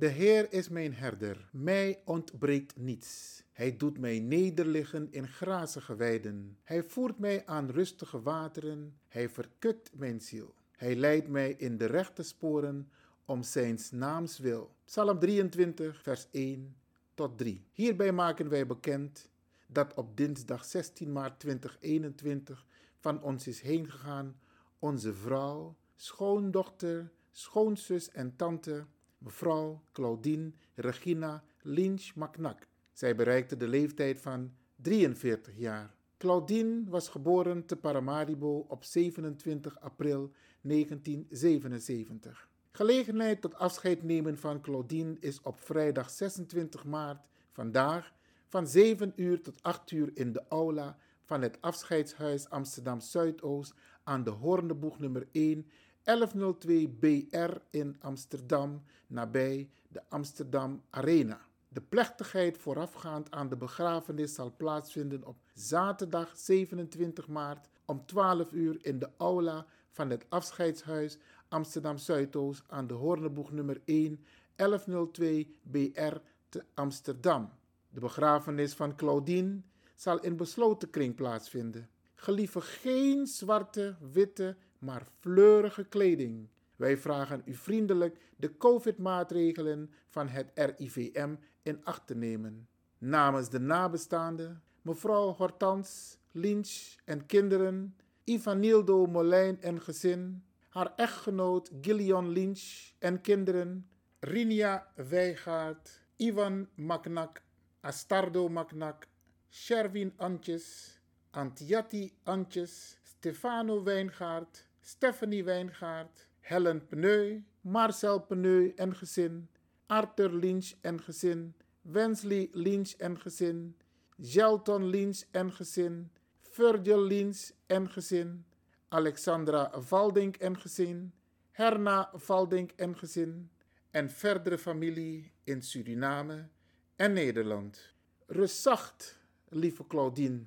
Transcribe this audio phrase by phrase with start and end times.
[0.00, 3.42] De Heer is mijn herder, mij ontbreekt niets.
[3.52, 6.58] Hij doet mij nederliggen in grazige weiden.
[6.62, 8.98] Hij voert mij aan rustige wateren.
[9.08, 10.54] Hij verkukt mijn ziel.
[10.76, 12.90] Hij leidt mij in de rechte sporen
[13.24, 14.74] om zijn naams wil.
[14.84, 16.76] Psalm 23, vers 1
[17.14, 17.64] tot 3.
[17.72, 19.28] Hierbij maken wij bekend
[19.66, 22.66] dat op dinsdag 16 maart 2021
[22.98, 24.40] van ons is heen gegaan
[24.78, 28.86] onze vrouw, schoondochter, schoonzus en tante,
[29.20, 32.66] mevrouw Claudine Regina Lynch Macnak.
[32.92, 35.94] Zij bereikte de leeftijd van 43 jaar.
[36.18, 42.48] Claudine was geboren te Paramaribo op 27 april 1977.
[42.70, 48.12] Gelegenheid tot afscheid nemen van Claudine is op vrijdag 26 maart vandaag
[48.46, 54.24] van 7 uur tot 8 uur in de aula van het afscheidshuis Amsterdam Zuidoost aan
[54.24, 55.66] de Hoornboeg nummer 1
[56.04, 61.40] 1102 BR in Amsterdam nabij de Amsterdam Arena.
[61.68, 68.78] De plechtigheid voorafgaand aan de begrafenis zal plaatsvinden op zaterdag 27 maart om 12 uur
[68.82, 74.24] in de aula van het afscheidshuis Amsterdam Zuidoost aan de Hoornboeg nummer 1
[74.56, 76.16] 1102 BR
[76.48, 77.50] te Amsterdam.
[77.88, 79.60] De begrafenis van Claudine
[79.94, 81.88] zal in besloten kring plaatsvinden.
[82.14, 86.48] Gelieve geen zwarte, witte, maar fleurige kleding.
[86.76, 92.68] Wij vragen u vriendelijk de COVID-maatregelen van het RIVM in acht te nemen.
[92.98, 102.28] Namens de nabestaanden, mevrouw Hortans, Lynch en kinderen, Ivanildo Molijn en gezin, haar echtgenoot Gillian
[102.28, 103.88] Lynch en kinderen,
[104.20, 107.42] Rinia Wijgaard, Ivan Maknak,
[107.80, 109.08] Astardo Maknak,
[109.50, 110.98] Sherwin Antjes,
[111.30, 119.48] Antiatti Antjes, Stefano Wijngaard, Stephanie Wijngaard, Helen Pneu, Marcel Pneu en gezin,
[119.86, 123.76] Arthur Lynch en gezin, Wensley Lynch en gezin,
[124.18, 126.10] Gelton Lynch en gezin,
[126.56, 128.44] Virgil Lynch en gezin,
[128.88, 131.12] Alexandra Valdink en gezin,
[131.52, 133.50] Herna Valdink en gezin
[133.90, 136.48] en verdere familie in Suriname
[136.96, 137.94] en Nederland.
[138.26, 139.18] Rust
[139.48, 140.44] lieve Claudine.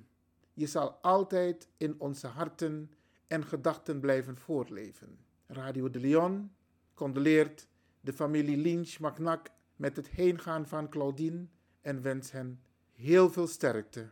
[0.54, 2.90] Je zal altijd in onze harten
[3.26, 5.18] en gedachten blijven voortleven.
[5.46, 6.50] Radio de Leon
[6.94, 7.68] condoleert
[8.00, 11.46] de familie Lynch Macnak met het heengaan van Claudine
[11.80, 12.60] en wens hen
[12.92, 14.10] heel veel sterkte.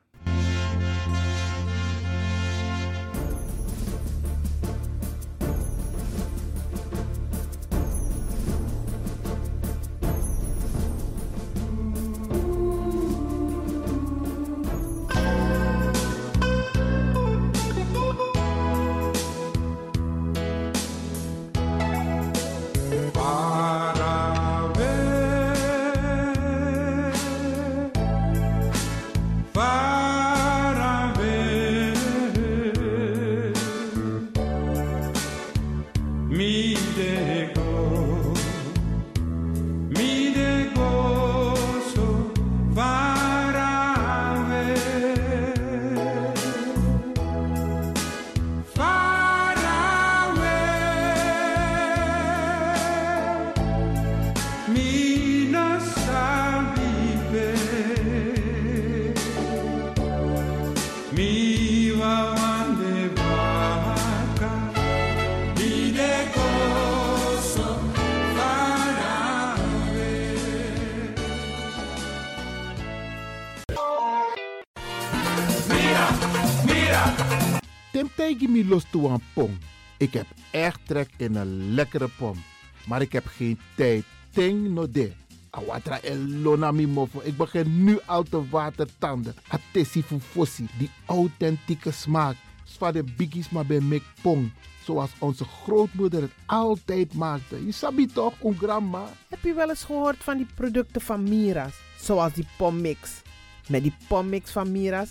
[78.53, 79.59] Mi los toe een pom.
[79.99, 82.43] Ik heb echt trek in een lekkere pom.
[82.87, 84.05] Maar ik heb geen tijd.
[84.31, 85.13] Ting no de.
[85.51, 87.07] Awatra elona mi.
[87.23, 89.35] Ik begin nu al te watertanden.
[89.49, 90.67] Atesi fufosi.
[90.79, 92.37] Die authentieke smaak.
[92.65, 94.53] Zwa de biggies maar bij mek pong.
[94.85, 97.67] Zoals onze grootmoeder het altijd maakte.
[97.67, 99.09] Je sabi toch, een grandma?
[99.29, 101.75] Heb je wel eens gehoord van die producten van Mira's?
[101.99, 103.23] Zoals die pommix.
[103.69, 105.11] Met die pommix van Mira's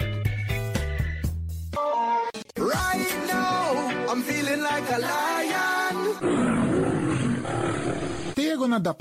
[8.71, 8.95] Na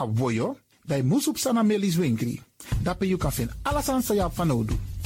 [0.00, 2.40] a voyo, bij Moesop Sana Melis Winkri.
[2.82, 3.32] Dapper you kan
[4.32, 4.56] van.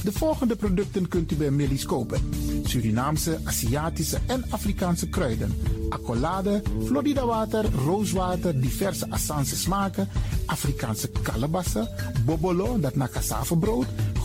[0.03, 2.29] De volgende producten kunt u bij Melis kopen.
[2.63, 5.53] Surinaamse, Aziatische en Afrikaanse kruiden.
[5.89, 10.09] Accolade, Florida water, rooswater, diverse Assange smaken.
[10.45, 11.89] Afrikaanse kalebassen,
[12.25, 13.85] bobolo, dat na cassavebrood.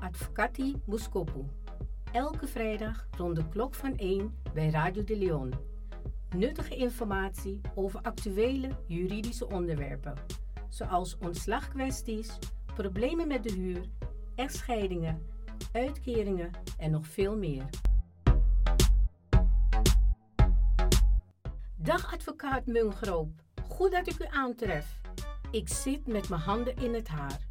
[0.00, 1.44] Advocati Muskopu.
[2.12, 5.52] Elke vrijdag rond de klok van 1 bij Radio de Leon.
[6.36, 10.14] Nuttige informatie over actuele juridische onderwerpen,
[10.68, 12.38] zoals ontslagkwesties,
[12.74, 13.84] problemen met de huur,
[14.34, 15.26] echtscheidingen,
[15.72, 17.64] uitkeringen en nog veel meer.
[21.76, 23.30] Dag advocaat Mungroop,
[23.68, 25.00] goed dat ik u aantref.
[25.50, 27.50] Ik zit met mijn handen in het haar.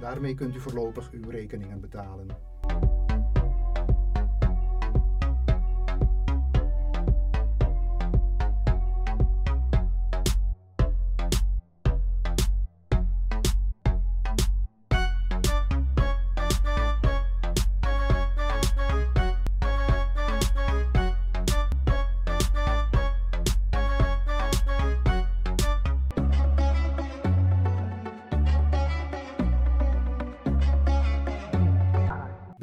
[0.00, 2.26] Daarmee kunt u voorlopig uw rekeningen betalen.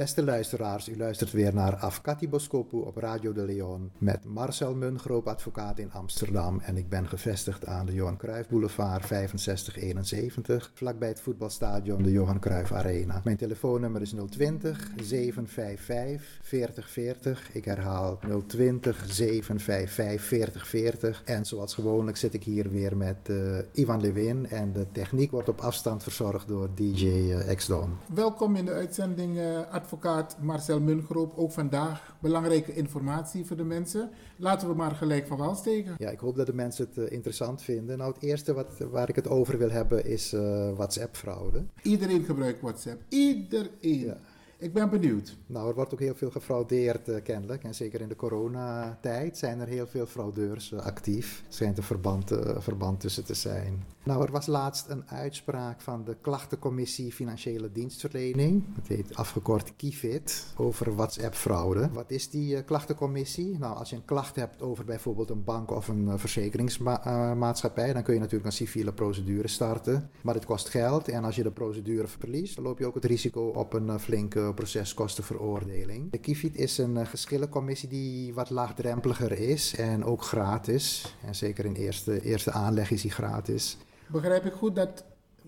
[0.10, 5.28] Beste luisteraars, u luistert weer naar Afkati Boskopu op Radio de Leon met Marcel Mungroop,
[5.28, 6.60] advocaat in Amsterdam.
[6.60, 12.40] En ik ben gevestigd aan de Johan Cruijff Boulevard 6571, vlakbij het voetbalstadion de Johan
[12.40, 13.22] Cruijff Arena.
[13.24, 17.54] Mijn telefoonnummer is 020 755 4040.
[17.54, 21.22] Ik herhaal 020 755 4040.
[21.26, 25.50] En zoals gewoonlijk zit ik hier weer met uh, Ivan Lewin en de techniek wordt
[25.50, 27.98] op afstand verzorgd door DJ uh, X-Don.
[28.14, 29.98] Welkom in de uitzending uh, advocaat
[30.42, 31.34] Marcel Mungroop.
[31.36, 34.10] Ook vandaag belangrijke informatie voor de mensen.
[34.38, 35.96] Laten we maar gelijk van wal steken.
[35.98, 37.98] Ja, ik hoop dat de mensen het uh, interessant vinden.
[37.98, 41.66] Nou, het eerste wat, waar ik het over wil hebben is uh, WhatsApp-fraude.
[41.82, 43.02] Iedereen gebruikt WhatsApp.
[43.10, 43.70] Iedereen.
[43.82, 44.18] Ja.
[44.62, 45.38] Ik ben benieuwd.
[45.46, 47.64] Nou, er wordt ook heel veel gefraudeerd uh, kennelijk.
[47.64, 51.44] En zeker in de coronatijd zijn er heel veel fraudeurs uh, actief.
[51.48, 53.84] Er schijnt een verband, uh, verband tussen te zijn.
[54.04, 58.64] Nou, er was laatst een uitspraak van de klachtencommissie Financiële Dienstverlening.
[58.76, 61.90] Het heet afgekort KIFIT, over WhatsApp-fraude.
[61.94, 63.58] Wat is die klachtencommissie?
[63.60, 68.14] Nou, als je een klacht hebt over bijvoorbeeld een bank of een verzekeringsmaatschappij, dan kun
[68.14, 70.10] je natuurlijk een civiele procedure starten.
[70.22, 73.06] Maar het kost geld en als je de procedure verliest, dan loop je ook het
[73.06, 76.12] risico op een flinke proceskostenveroordeling.
[76.12, 81.16] De KIFIT is een geschillencommissie die wat laagdrempeliger is en ook gratis.
[81.26, 83.78] En zeker in eerste, eerste aanleg is die gratis.
[84.08, 85.04] Begrijp ik goed dat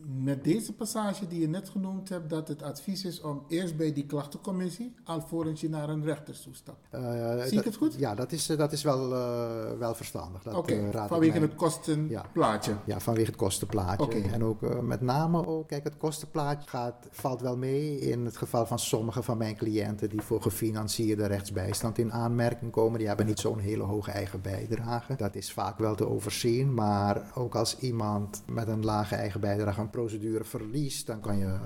[0.05, 3.93] met deze passage die je net genoemd hebt, dat het advies is om eerst bij
[3.93, 6.87] die klachtencommissie, alvorens je naar een rechter toestapt.
[6.95, 7.95] Uh, Zie dat, ik het goed?
[7.97, 10.47] Ja, dat is, dat is wel, uh, wel verstandig.
[10.47, 12.71] Oké, okay, uh, vanwege het kostenplaatje.
[12.71, 14.05] Ja, ja, vanwege het kostenplaatje.
[14.05, 14.21] Okay.
[14.21, 18.65] En ook met name ook, kijk, het kostenplaatje gaat, valt wel mee in het geval
[18.65, 22.97] van sommige van mijn cliënten die voor gefinancierde rechtsbijstand in aanmerking komen.
[22.97, 25.15] Die hebben niet zo'n hele hoge eigen bijdrage.
[25.15, 29.79] Dat is vaak wel te overzien, maar ook als iemand met een lage eigen bijdrage
[29.91, 31.57] procedure verliest, dan kan je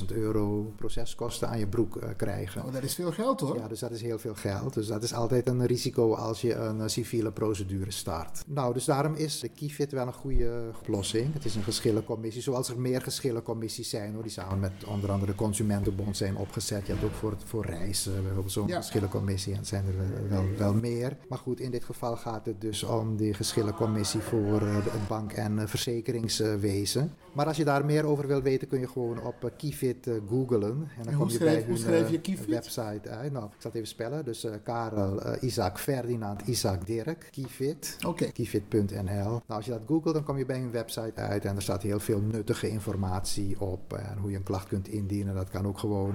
[0.00, 2.64] 800.000 euro proceskosten aan je broek uh, krijgen.
[2.64, 3.56] Oh, dat is veel geld hoor.
[3.56, 4.74] Ja, dus dat is heel veel geld.
[4.74, 8.42] Dus dat is altijd een risico als je een uh, civiele procedure start.
[8.46, 11.32] Nou, dus daarom is de KIFIT wel een goede oplossing.
[11.34, 15.30] Het is een geschillencommissie, zoals er meer geschillencommissies zijn, hoor, die samen met onder andere
[15.30, 16.86] de Consumentenbond zijn opgezet.
[16.86, 18.76] Je hebt ook voor, voor reizen bijvoorbeeld zo'n ja.
[18.76, 21.16] geschillencommissie en het zijn er wel, wel meer.
[21.28, 25.68] Maar goed, in dit geval gaat het dus om die geschillencommissie voor het bank- en
[25.68, 26.99] verzekeringswezen.
[27.32, 30.14] Maar als je daar meer over wil weten, kun je gewoon op uh, Kifit uh,
[30.28, 30.70] googlen.
[30.70, 33.32] En dan en kom je schrijf, bij hun je website uit.
[33.32, 34.24] Nou, ik zal het even spellen.
[34.24, 37.96] Dus Karel, Isaac, Ferdinand, Isaac, Dirk, Kifit.
[38.06, 38.32] Okay.
[38.32, 39.02] Kifit.nl.
[39.04, 41.44] Nou, als je dat googelt, dan kom je bij hun website uit.
[41.44, 43.92] En er staat heel veel nuttige informatie op.
[43.92, 45.34] En hoe je een klacht kunt indienen.
[45.34, 46.14] Dat kan ook gewoon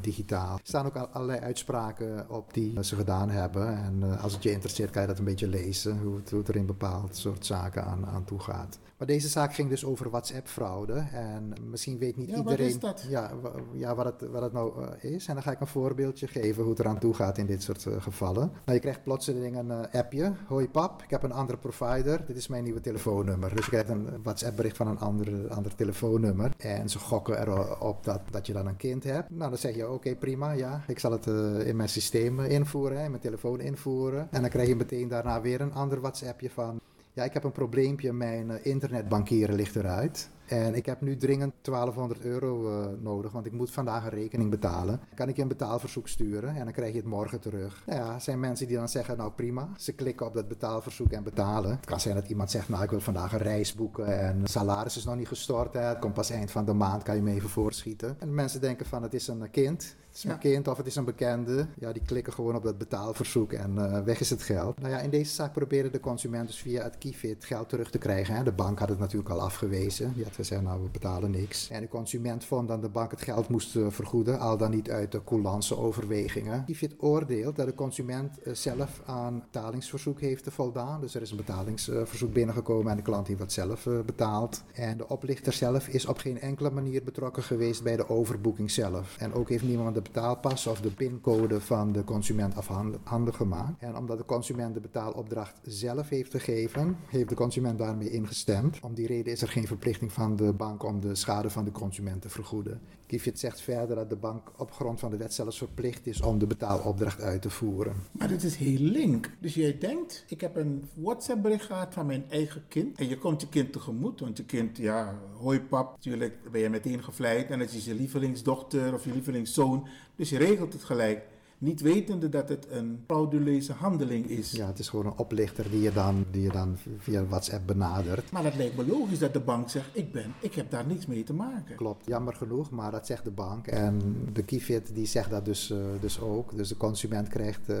[0.00, 0.54] digitaal.
[0.54, 3.76] Er staan ook allerlei uitspraken op die ze gedaan hebben.
[3.76, 5.98] En als het je interesseert, kan je dat een beetje lezen.
[5.98, 8.78] Hoe het, hoe het er in bepaald soort zaken aan, aan toe gaat.
[8.98, 11.04] Maar deze zaak ging dus over over WhatsApp-fraude.
[11.12, 13.06] En misschien weet niet Ja, wat iedereen is dat?
[13.08, 13.30] Ja,
[13.72, 15.26] ja, wat, het, wat het nou eh, is.
[15.26, 17.86] En dan ga ik een voorbeeldje geven hoe het eraan toe gaat in dit soort
[17.86, 18.50] eh, gevallen.
[18.64, 20.32] Nou, je krijgt plotseling een eh, appje.
[20.46, 22.24] Hoi pap, ik heb een andere provider.
[22.26, 23.54] Dit is mijn nieuwe telefoonnummer.
[23.54, 26.52] Dus je krijgt een WhatsApp-bericht van een ander, ander telefoonnummer.
[26.58, 29.30] En ze gokken erop dat, dat je dan een kind hebt.
[29.30, 30.52] Nou, dan zeg je oké, prima.
[30.52, 31.26] Ja, ik zal het
[31.66, 34.28] in mijn systeem invoeren, hè, in mijn telefoon invoeren.
[34.30, 36.80] En dan krijg je meteen daarna weer een ander WhatsAppje van...
[37.18, 38.12] Ja, ik heb een probleempje.
[38.12, 40.30] Mijn eh, internetbankieren ligt eruit.
[40.46, 44.50] En ik heb nu dringend 1200 euro eh, nodig, want ik moet vandaag een rekening
[44.50, 45.00] betalen.
[45.14, 47.82] Kan ik je een betaalverzoek sturen en dan krijg je het morgen terug.
[47.86, 49.68] Nou ja, zijn mensen die dan zeggen, nou prima.
[49.76, 51.70] Ze klikken op dat betaalverzoek en betalen.
[51.70, 54.96] Het kan zijn dat iemand zegt, nou ik wil vandaag een reis boeken en salaris
[54.96, 55.74] is nog niet gestort.
[55.74, 55.80] Hè.
[55.80, 58.16] Het komt pas eind van de maand, kan je me even voorschieten.
[58.18, 59.96] En mensen denken van, het is een kind.
[60.18, 60.50] Is mijn Ja.
[60.50, 61.66] kind of het is een bekende.
[61.78, 64.80] Ja, die klikken gewoon op dat betaalverzoek en eh, weg is het geld.
[64.80, 67.98] Nou ja, in deze zaak probeerde de consument dus via het Kifid geld terug te
[67.98, 68.34] krijgen.
[68.34, 68.42] Hè.
[68.42, 70.12] De bank had het natuurlijk al afgewezen.
[70.14, 71.70] Die had gezegd, nou we betalen niks.
[71.70, 74.90] En de consument vond dat de bank het geld moest eh, vergoeden, al dan niet
[74.90, 76.64] uit de coulance overwegingen.
[76.64, 81.00] Kifid oordeelt dat de consument eh, zelf aan betalingsverzoek heeft voldaan.
[81.00, 84.62] Dus er is een betalingsverzoek binnengekomen en de klant heeft dat zelf betaald.
[84.72, 89.16] En de oplichter zelf is op geen enkele manier betrokken geweest bij de overboeking zelf.
[89.18, 93.82] En ook heeft niemand de betaalpas of de pincode van de consument afhandig gemaakt.
[93.82, 98.80] En omdat de consument de betaalopdracht zelf heeft gegeven, heeft de consument daarmee ingestemd.
[98.80, 101.72] Om die reden is er geen verplichting van de bank om de schade van de
[101.72, 102.80] consument te vergoeden.
[103.08, 106.38] Kifid zegt verder dat de bank op grond van de wet zelfs verplicht is om
[106.38, 107.94] de betaalopdracht uit te voeren.
[108.12, 109.30] Maar dit is heel link.
[109.40, 112.98] Dus jij denkt, ik heb een WhatsApp bericht gehad van mijn eigen kind.
[112.98, 114.20] En je komt je kind tegemoet.
[114.20, 115.92] Want je kind, ja, hoi pap.
[115.94, 117.50] Natuurlijk ben je meteen gevleid.
[117.50, 119.88] En het is je lievelingsdochter of je lievelingszoon.
[120.16, 121.22] Dus je regelt het gelijk.
[121.60, 124.50] Niet wetende dat het een frauduleuze handeling is.
[124.50, 128.30] Ja, het is gewoon een oplichter die je dan, die je dan via WhatsApp benadert.
[128.30, 131.06] Maar dat lijkt me logisch dat de bank zegt, ik ben, ik heb daar niks
[131.06, 131.76] mee te maken.
[131.76, 133.66] Klopt, jammer genoeg, maar dat zegt de bank.
[133.66, 136.56] En de Kifid die zegt dat dus, eh, dus ook.
[136.56, 137.76] Dus de consument krijgt, eh,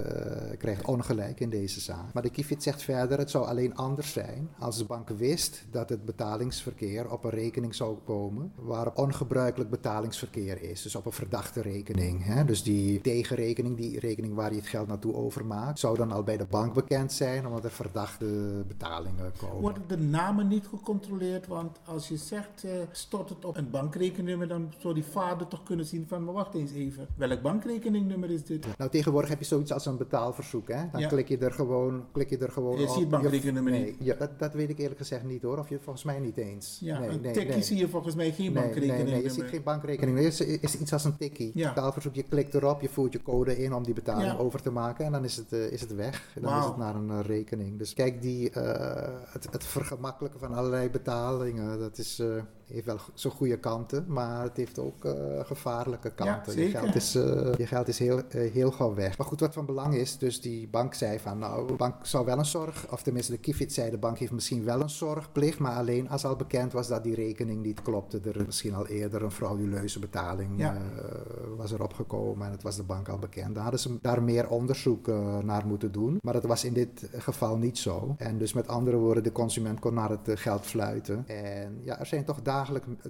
[0.58, 2.12] krijgt ongelijk in deze zaak.
[2.12, 5.88] Maar de Kifid zegt verder, het zou alleen anders zijn als de bank wist dat
[5.88, 10.82] het betalingsverkeer op een rekening zou komen waarop ongebruikelijk betalingsverkeer is.
[10.82, 12.24] Dus op een verdachte rekening.
[12.24, 12.44] Hè?
[12.44, 16.36] Dus die tegenrekening, die rekening waar je het geld naartoe overmaakt, zou dan al bij
[16.36, 18.24] de bank bekend zijn omdat er verdachte
[18.68, 19.60] betalingen komen.
[19.60, 21.46] Worden de namen niet gecontroleerd?
[21.46, 25.62] Want als je zegt, eh, stort het op een bankrekeningnummer, dan zou die vader toch
[25.62, 28.66] kunnen zien van, maar wacht eens even, welk bankrekeningnummer is dit?
[28.78, 30.68] Nou, tegenwoordig heb je zoiets als een betaalverzoek.
[30.68, 30.82] Hè?
[30.92, 31.08] Dan Ja.
[31.08, 32.88] klik je er gewoon, klik je er gewoon Je op.
[32.88, 33.96] ziet het bankrekeningnummer nee, niet.
[34.00, 35.58] Ja, dat, dat weet ik eerlijk gezegd niet hoor.
[35.58, 36.78] Of je volgens mij niet eens.
[36.80, 37.62] Ja, nee, een nee, tikkie nee.
[37.62, 39.12] zie je volgens mij geen Nee, nee, bankrekeningnummer.
[39.14, 40.18] nee, je ziet geen bankrekening.
[40.18, 41.50] Het is, is iets als een tikkie.
[41.54, 41.68] Ja.
[41.68, 44.36] Betaalverzoek, je klikt erop, je voert je code in om die betaling Ja.
[44.38, 45.04] over te maken.
[45.04, 46.32] En dan is het, eh, is het weg.
[46.40, 47.78] Dan is het naar een eh, rekening.
[47.78, 52.22] Dus kijk, die, eh, het, het vergemakkelijken van allerlei betalingen, dat is,
[52.72, 54.04] heeft wel zijn goede kanten.
[54.08, 55.12] Maar het heeft ook eh,
[55.44, 56.60] gevaarlijke kanten.
[56.60, 59.18] je, geld is, eh, je geld is heel, eh, heel gauw weg.
[59.18, 62.24] Maar goed, wat van belang is, dus die bank zei van, nou, de bank zou
[62.24, 65.58] wel een zorg, of tenminste de Kifid zei, de bank heeft misschien wel een zorgplicht,
[65.58, 68.20] maar alleen als al bekend was dat die rekening niet klopte.
[68.20, 70.76] Er misschien al eerder een frauduleuze betaling Ja.
[71.56, 73.54] was erop gekomen en het was de bank al bekend.
[73.54, 75.06] Daar hadden ze daar meer onderzoek
[75.42, 76.18] naar moeten doen.
[76.22, 78.14] Maar dat was in dit geval niet zo.
[78.18, 81.24] En dus met andere woorden, de consument kon naar het geld fluiten.
[81.26, 82.57] En ja, er zijn toch dagelijks,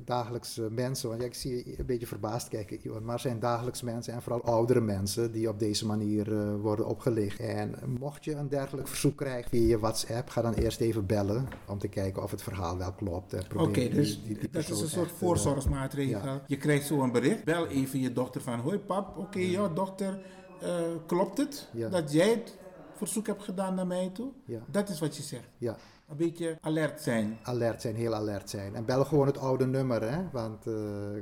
[0.05, 3.83] dagelijks eh, mensen, want ja, ik zie je een beetje verbaasd kijken, maar zijn dagelijks
[3.83, 7.41] mensen en vooral oudere mensen die op deze manier eh, worden opgelicht.
[7.41, 11.49] En mocht je een dergelijk verzoek krijgen via je WhatsApp, ga dan eerst even bellen
[11.69, 13.33] om te kijken of het verhaal wel klopt.
[13.33, 16.21] En Oké, dus die- dat is een soort eh, voorzorgsmaatregel.
[16.25, 16.43] ja.
[16.47, 17.45] Je krijgt zo een bericht.
[17.45, 20.21] Bel even je dochter van, hoi pap, oké, ja dochter,
[20.61, 22.57] eh, klopt het dat jij het
[22.97, 24.31] verzoek hebt gedaan naar mij toe?
[24.71, 25.49] Dat is wat je zegt.
[25.59, 25.77] Ja.
[26.09, 27.39] Een beetje alert zijn.
[27.43, 28.75] alert zijn, heel alert zijn.
[28.75, 30.23] En bel gewoon het oude nummer, hè?
[30.33, 30.73] Want eh,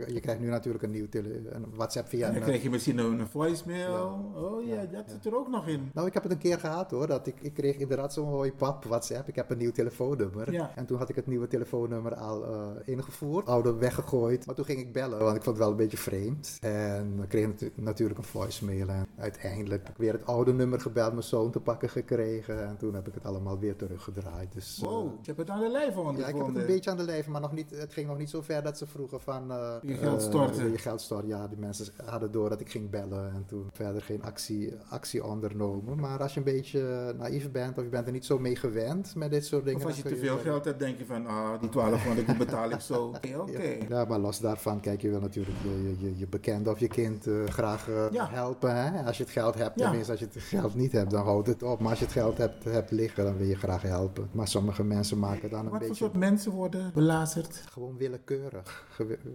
[0.09, 2.46] je krijgt nu natuurlijk een nieuw tele een WhatsApp via En dan een...
[2.49, 4.33] krijg je misschien een, voicemail.
[4.35, 5.90] Oh ja, dat zit er ook nog in.
[5.94, 8.53] Nou, ik heb het een keer gehad hoor, dat ik, ik kreeg inderdaad zo'n hoi
[8.53, 9.29] pap WhatsApp.
[9.29, 10.53] Ik heb een nieuw telefoonnummer.
[10.53, 10.70] Ja.
[10.75, 14.46] En toen had ik het nieuwe telefoonnummer al eh, ingevoerd, oude weggegooid.
[14.46, 16.59] Maar toen ging ik bellen, want ik vond het wel een beetje vreemd.
[16.61, 18.88] En ik kreeg natu- natuurlijk een voicemail.
[18.88, 22.66] En uiteindelijk heb ik weer het oude nummer gebeld, mijn zoon te pakken gekregen.
[22.66, 24.53] En toen heb ik het allemaal weer teruggedraaid.
[24.53, 26.60] Dus, eh, Wow, je hebt het aan de lijf Ja, ik heb het ondervonden.
[26.62, 28.78] een beetje aan de lijf, maar nog niet, het ging nog niet zo ver dat
[28.78, 29.50] ze vroegen van...
[29.50, 30.70] eh, Je geld eh, storten.
[30.70, 31.48] je geld storten, ja.
[31.48, 36.00] Die mensen hadden door dat ik ging bellen en toen verder geen actie, actie ondernomen.
[36.00, 39.14] Maar als je een beetje naïef bent of je bent er niet zo mee gewend
[39.14, 39.80] met dit soort dingen...
[39.80, 42.70] Of als je te veel geld hebt, denk je van, ah, die 1200 die betaal
[42.70, 43.04] ik zo.
[43.16, 43.76] Oké, oké.
[43.88, 47.26] Ja, maar los daarvan, kijk, je wil natuurlijk je, je, je, bekende of je kind
[47.26, 48.28] eh, graag eh, Ja.
[48.30, 48.76] helpen.
[48.76, 49.02] Hè?
[49.06, 51.62] Als je het geld hebt, tenminste als je het geld niet hebt, dan houdt het
[51.62, 51.80] op.
[51.80, 54.28] Maar als je het geld hebt, hebt liggen, dan wil je graag helpen.
[54.32, 56.05] Maar sommige sommige mensen maken dan een Wat voor beetje...
[56.05, 57.62] soort mensen worden belazerd?
[57.70, 58.87] Gewoon willekeurig.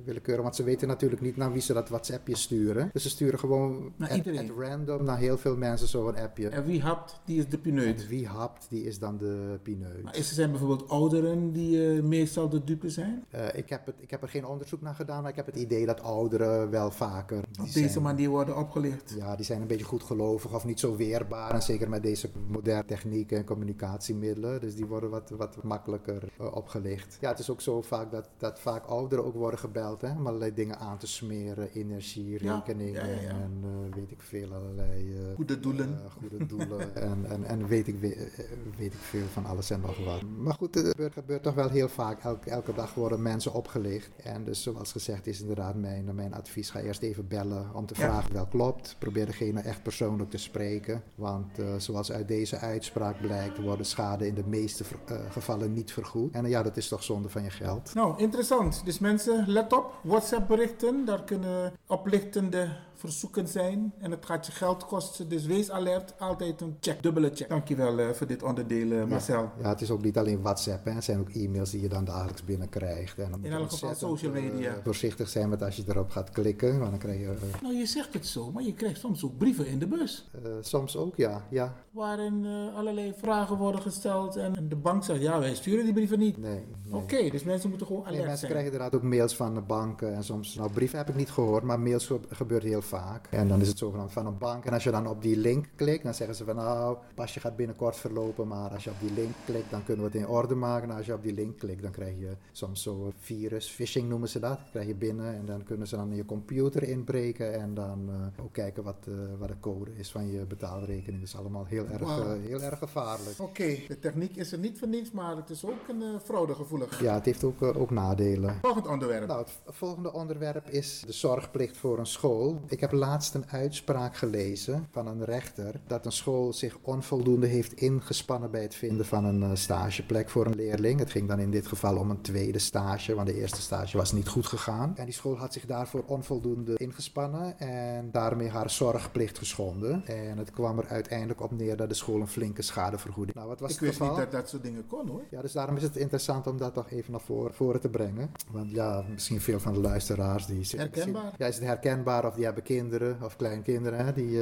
[0.06, 0.44] Willekeurig.
[0.44, 2.89] Want ze weten natuurlijk niet naar wie ze dat WhatsAppje sturen.
[2.94, 6.50] Dus ze sturen gewoon Naar at, random naar heel veel mensen zo'n appje.
[6.50, 8.02] En wie hapt, die is de pineut.
[8.02, 10.04] En wie hapt, die is dan de pineut.
[10.04, 13.26] Maar is er zijn bijvoorbeeld ouderen die eh, meestal de dupe zijn?
[13.30, 15.56] Eh, ik, heb het, ik heb er geen onderzoek naar gedaan, maar ik heb het
[15.56, 17.38] idee dat ouderen wel vaker...
[17.38, 19.13] Op deze zijn- manier worden opgelicht.
[19.17, 21.52] Ja, die zijn een beetje goedgelovig of niet zo weerbaar.
[21.54, 24.62] En zeker met deze moderne technieken en communicatiemiddelen.
[24.62, 27.18] Dus die worden wat, wat makkelijker eh, opgelicht.
[27.22, 30.02] Ja, het is ook zo vaak dat, dat vaak ouderen ook worden gebeld.
[30.02, 31.70] Hè, om allerlei dingen aan te smeren.
[31.74, 33.30] Energie, rekeningen ja, ja, ja.
[33.30, 34.54] en eh, weet ik veel.
[34.54, 36.00] Allerlei eh, Goede doelen.
[36.20, 36.96] goede doelen.
[37.10, 38.30] en, en, en weet, ik, we-
[38.78, 40.22] weet ik veel van alles en nog wat.
[40.38, 42.24] Maar goed, het gebeurt, gebeurt toch wel heel vaak.
[42.24, 44.10] Elke, elke dag worden mensen opgelicht.
[44.24, 46.70] En dus zoals gezegd is inderdaad mijn, mijn advies.
[46.70, 48.96] Ga eerst even bellen om te vragen wel klopt.
[49.00, 51.04] Probeer degene echt persoonlijk te spreken.
[51.16, 54.84] Want zoals uit deze uitspraak blijkt, worden schade in de meeste
[55.30, 56.34] gevallen niet vergoed.
[56.34, 57.93] En ja, dat is toch zonde van je geld.
[57.93, 58.82] Nou, interessant.
[58.86, 59.93] Dus mensen, let op.
[60.04, 62.69] WhatsApp berichten, daar kunnen oplichtende
[63.02, 63.94] verzoeken zijn.
[64.00, 65.30] En het gaat je geld kosten.
[65.30, 66.14] Dus wees alert.
[66.20, 67.50] Altijd een check, dubbele check.
[67.50, 69.50] Dankjewel eh voor dit onderdeel, eh, Marcel.
[69.62, 70.86] Ja, het is ook niet alleen WhatsApp.
[70.86, 70.92] Hè.
[70.92, 73.18] Het zijn ook e-mails die je dan dagelijks binnenkrijgt.
[73.18, 74.76] En dan moet In je elk geval social eh, media.
[74.84, 76.80] voorzichtig zijn met als je erop gaat klikken.
[76.80, 77.26] Want dan krijg je...
[77.26, 80.30] eh, Nou, je zegt het zo, maar je krijgt soms ook brieven in de bus.
[80.44, 81.46] eh, soms ook, ja.
[81.50, 81.76] ja.
[81.92, 84.36] Waarin eh, allerlei vragen worden gesteld.
[84.36, 86.38] En de bank zegt, ja, wij sturen die brieven niet.
[86.38, 86.64] Nee.
[86.92, 88.52] Oké, dus mensen moeten gewoon Nee, alert mensen zijn.
[88.52, 91.64] krijgen inderdaad ook mails van de banken en soms, nou brieven heb ik niet gehoord,
[91.64, 92.90] maar mails ge- gebeurt heel vaak.
[93.30, 94.65] En dan is het zogenaamd van een bank.
[94.65, 97.56] En als je dan op die link klikt, dan zeggen ze van nou, pasje gaat
[97.56, 100.56] binnenkort verlopen, maar als je op die link klikt, dan kunnen we het in orde
[100.56, 100.89] maken.
[100.89, 104.30] En als je op die link klikt, dan krijg je soms zo'n virus, phishing noemen
[104.30, 107.73] ze dat, krijg je binnen en dan kunnen ze dan in je computer inbreken en
[107.73, 111.19] dan eh, ook kijken wat, eh, wat de code is van je betaalrekening.
[111.19, 113.39] Dat is allemaal heel erg, eh, heel erg gevaarlijk.
[113.39, 117.01] Oké, de techniek is er niet voor niets, maar het is ook een fraudegevoelig.
[117.01, 118.58] Ja, het heeft ook, ook nadelen.
[118.62, 119.27] Volgend onderwerp.
[119.27, 122.62] Nou, het volgende onderwerp is de zorgplicht voor een school.
[122.67, 127.74] Ik heb laatst een uitspraak gelezen van een rechter dat een school zich onvoldoende heeft
[127.74, 131.00] ingespannen bij het vinden van een eh, stageplek voor een leerling.
[131.00, 134.12] Het ging dan in dit geval om een tweede stage, want de eerste stage was
[134.12, 134.98] niet goed gegaan.
[134.98, 140.06] En die school had zich daarvoor onvoldoende ingespannen en daarmee haar zorgplicht geschonden.
[140.06, 143.36] En het kwam er uiteindelijk op neer dat de school een flinke schadevergoeding.
[143.38, 144.15] Nou, wat was Ik het wist geval?
[144.15, 145.24] niet dat dat soort dingen kon hoor.
[145.30, 148.32] Ja, dus daarom is het interessant om dat toch even naar voren, voren te brengen.
[148.52, 150.60] Want ja, misschien veel van de luisteraars die...
[150.76, 151.34] Herkenbaar?
[151.38, 154.40] Ja, is het herkenbaar of die hebben kinderen of kleinkinderen eh, die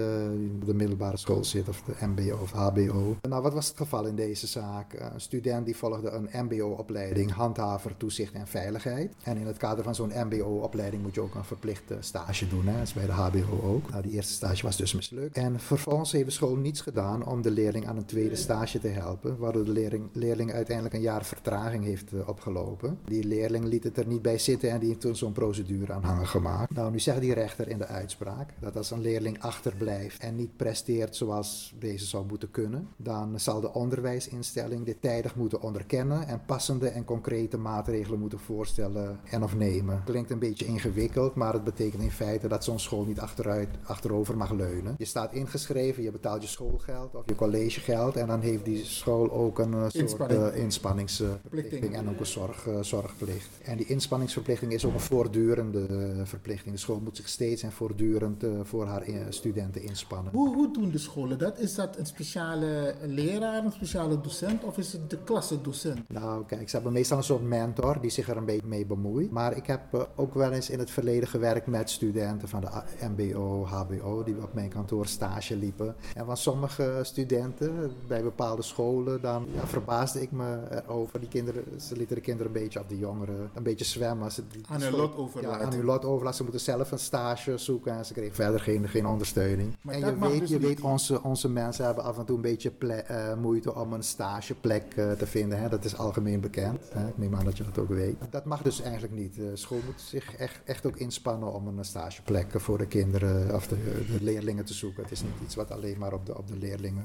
[0.60, 3.16] op de middelbare school zitten of de mbo of hbo.
[3.30, 4.94] Nou, wat was het geval in deze zaak?
[4.94, 9.14] Eh, Een student die volgde een mbo-opleiding handhaver, toezicht en veiligheid.
[9.24, 12.68] En in het kader van zo'n mbo-opleiding moet je ook een verplichte stage doen.
[12.68, 12.74] Hè?
[12.74, 13.90] Dat is bij de hbo ook.
[13.90, 15.38] Nou, die eerste stage was dus mislukt.
[15.38, 18.88] En vervolgens heeft de school niets gedaan om de leerling aan een tweede stage te
[18.88, 22.98] helpen, waardoor de leerling, leerling uiteindelijk een jaar vertraging heeft eh, opgelopen.
[23.06, 26.28] Die leerling liet het er niet bij zitten en die heeft toen zo'n procedure aanhanger
[26.28, 26.74] gemaakt.
[26.76, 28.18] Nou, nu zegt die rechter in de uitspraak
[28.60, 33.62] dat als een leerling achterblijft en niet presteert zoals deze zou moeten kunnen, dan zal
[33.62, 39.56] de onderwijsinstelling dit tijdig moeten onderkennen en passende en concrete maatregelen moeten voorstellen en of
[39.56, 40.02] nemen.
[40.06, 44.38] Klinkt een beetje ingewikkeld, maar het betekent in feite dat zo'n school niet achteruit, achterover
[44.38, 44.96] mag leunen.
[44.98, 49.32] Je staat ingeschreven, je betaalt je schoolgeld of je collegegeld en dan heeft die school
[49.32, 50.54] ook een eh, soort Inspanning.
[50.54, 53.50] eh, inspanningsverplichting en ook een zorg, eh, zorgplicht.
[53.64, 55.88] En die inspanningsverplichting is ook een voortdurende
[56.24, 56.74] verplichting.
[56.74, 60.32] De school moet zich steeds en voortdurend eh, voor haar eh, studenten inspannen.
[60.34, 61.60] Hoe, hoe doen de scholen dat?
[61.60, 66.10] Is dat een speciale leraar, een speciale docent of is het de klassedocent?
[66.10, 69.32] Nou, kijk, ze hebben meestal een soort mentor die zich er een beetje mee bemoeit.
[69.32, 72.70] Maar ik heb eh, ook wel eens in het verleden gewerkt met studenten van de
[73.16, 75.96] MBO, HBO, die op mijn kantoor stage liepen.
[76.16, 81.20] En van sommige studenten bij bepaalde scholen, dan ja, verbaasde ik me erover.
[81.20, 84.32] Die kinderen, ze lieten de kinderen een beetje, of de jongeren, een beetje zwemmen.
[84.32, 85.60] Ze, die- Aan hun lot overlaten.
[85.60, 86.38] Ja, aan hun lot overlaten.
[86.38, 89.76] Ze moeten zelf een stage zoeken en ze kregen verder geen, geen ondersteuning.
[89.82, 92.42] Maar en je weet, dus je weet onze, onze mensen hebben af en toe een
[92.42, 95.60] beetje eh, moeite om een stageplek eh, te vinden.
[95.62, 95.70] Hè?
[95.70, 96.80] Dat is algemeen bekend.
[96.94, 97.08] Hè?
[97.08, 98.16] Ik neem aan dat je dat ook weet.
[98.30, 99.36] Dat mag dus eigenlijk niet.
[99.36, 103.68] De school moet zich echt, echt ook inspannen om een stageplek voor de kinderen of
[103.68, 103.76] de,
[104.18, 105.04] de leerlingen te zoeken.
[105.04, 107.04] Het is niet iets wat alleen maar op de, op de leerlingen,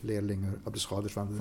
[0.00, 1.34] leerlingen, op de schouders van de,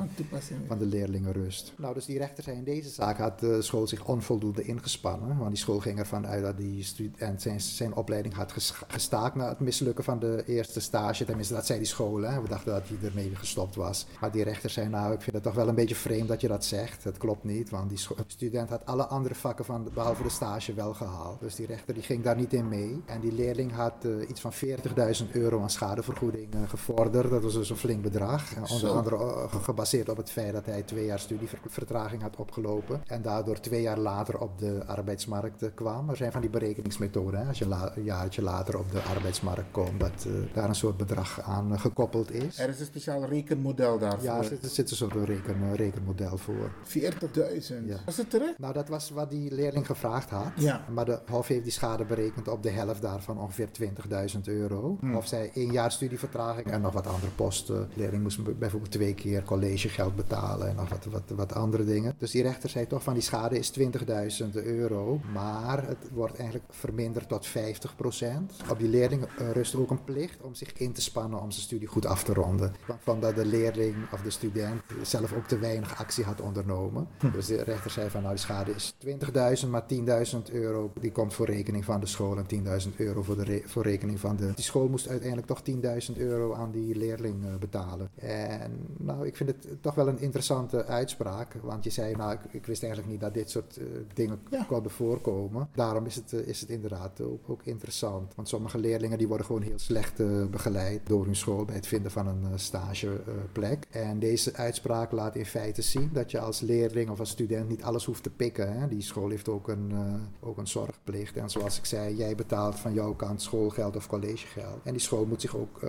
[0.67, 1.73] Van de leerlingen rust.
[1.77, 5.37] Nou, dus die rechter zei in deze zaak had de school zich onvoldoende ingespannen.
[5.37, 9.35] Want die school ging ervan uit dat die student zijn, zijn opleiding had, ges- gestaakt
[9.35, 11.25] na het mislukken van de eerste stage.
[11.25, 12.21] Tenminste, dat zei die school.
[12.21, 12.41] Hè.
[12.41, 14.05] We dachten dat hij ermee gestopt was.
[14.19, 16.47] Maar die rechter zei, nou, ik vind het toch wel een beetje vreemd dat je
[16.47, 17.03] dat zegt.
[17.03, 20.93] Het klopt niet, want die student had alle andere vakken van, behalve de stage wel
[20.93, 21.39] gehaald.
[21.39, 23.01] Dus die rechter die ging daar niet in mee.
[23.05, 27.29] En die leerling had uh, iets van 40.000 euro aan schadevergoeding uh, gevorderd.
[27.29, 28.55] Dat was dus een flink bedrag.
[28.55, 33.01] Uh, onder andere gebaseerd op het feit dat hij twee jaar studievertraging had opgelopen.
[33.07, 36.09] En daardoor twee jaar later op de arbeidsmarkt kwam.
[36.09, 37.39] Er zijn van die berekeningsmethoden.
[37.39, 37.47] Hè?
[37.47, 37.65] Als je
[37.95, 42.59] een jaartje later op de arbeidsmarkt komt, dat daar een soort bedrag aan gekoppeld is.
[42.59, 44.23] Er is een speciaal rekenmodel daarvoor.
[44.23, 46.71] Ja, er zit, een soort reken, rekenmodel voor.
[46.83, 47.85] 40.000.
[47.85, 47.97] Ja.
[48.05, 48.59] Was het terecht?
[48.59, 50.51] Nou, dat was wat die leerling gevraagd had.
[50.55, 50.85] Ja.
[50.93, 53.69] Maar de Hof heeft die schade berekend op de helft daarvan, ongeveer
[54.35, 54.97] 20.000 euro.
[54.99, 55.15] Hmm.
[55.15, 57.89] Of zij één jaar studievertraging en nog wat andere posten.
[57.89, 62.15] De leerling moest bijvoorbeeld twee keer collegegeld betalen en nog wat, wat, wat andere dingen.
[62.17, 63.85] Dus die rechter zei toch van die schade is 20.000
[64.53, 65.19] euro.
[65.33, 67.95] Maar het wordt eigenlijk verminderd tot 50
[68.69, 71.87] Op die leerling rust ook een plicht om zich in te spannen om zijn studie
[71.87, 72.73] goed af te ronden.
[72.99, 77.07] Van dat de leerling of de student zelf ook te weinig actie had ondernomen.
[77.19, 77.31] Hm.
[77.31, 78.95] Dus de rechter zei van nou die schade is
[79.63, 79.83] 20.000, maar
[80.45, 82.45] 10.000 euro die komt voor rekening van de school en
[82.83, 84.53] 10.000 euro voor, de re voor rekening van de...
[84.55, 85.61] Die school moest uiteindelijk toch
[86.11, 88.09] 10.000 euro aan die leerling uh, betalen.
[88.15, 92.39] En nou, ik vind het toch wel een interessante uitspraak, want je zei nou, ik,
[92.53, 94.63] ik wist eigenlijk niet dat dit soort uh, dingen ja.
[94.63, 95.69] konden voorkomen.
[95.75, 99.45] Daarom is het, uh, is het inderdaad ook, ook, interessant, want sommige leerlingen die worden
[99.45, 100.17] gewoon heel slecht
[100.51, 103.87] begeleid door hun school bij het vinden van een stageplek.
[103.89, 107.83] en deze uitspraak laat in feite zien dat je als leerling of als student niet
[107.83, 108.79] alles hoeft te pikken.
[108.79, 108.87] Hè?
[108.87, 109.93] Die school heeft ook een,
[110.39, 111.37] ook een zorgplicht.
[111.37, 114.79] En zoals ik zei, jij betaalt van jouw kant schoolgeld of collegegeld.
[114.83, 115.79] En die school moet, zich ook,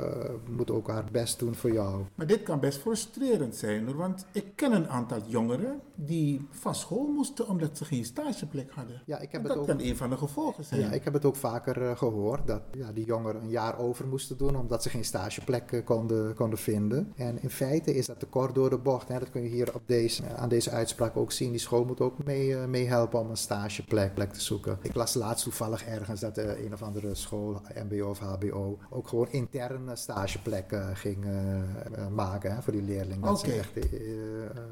[0.50, 2.04] moet ook haar best doen voor jou.
[2.14, 3.96] Maar dit kan best frustrerend zijn hoor.
[3.96, 9.02] Want ik ken een aantal jongeren die van school moesten omdat ze geen stageplek hadden.
[9.06, 10.80] Ja, ik heb en het dat ook, kan een van de gevolgen zijn.
[10.80, 12.46] Ja, ik heb het ook vaker gehoord.
[12.52, 16.58] Dat ja, die jongeren een jaar over moesten doen omdat ze geen stageplek konden, konden
[16.58, 17.12] vinden.
[17.16, 19.08] En in feite is dat te kort door de bocht.
[19.08, 19.18] Hè?
[19.18, 21.50] Dat kun je hier op deze, aan deze uitspraak ook zien.
[21.50, 24.78] Die school moet ook mee, uh, mee helpen om een stageplek plek te zoeken.
[24.82, 29.08] Ik las laatst toevallig ergens dat uh, een of andere school, MBO of HBO, ook
[29.08, 33.20] gewoon interne stageplekken ging uh, maken hè, voor die leerlingen.
[33.20, 33.50] Dat okay.
[33.50, 33.86] ze echt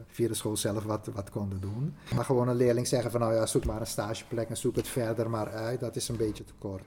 [0.07, 1.95] via de school zelf wat, wat konden doen.
[2.15, 4.89] Maar gewoon een leerling zeggen van nou ja, zoek maar een stageplek en zoek het
[4.89, 5.81] verder maar uit.
[5.81, 6.87] Dat is een beetje te kort,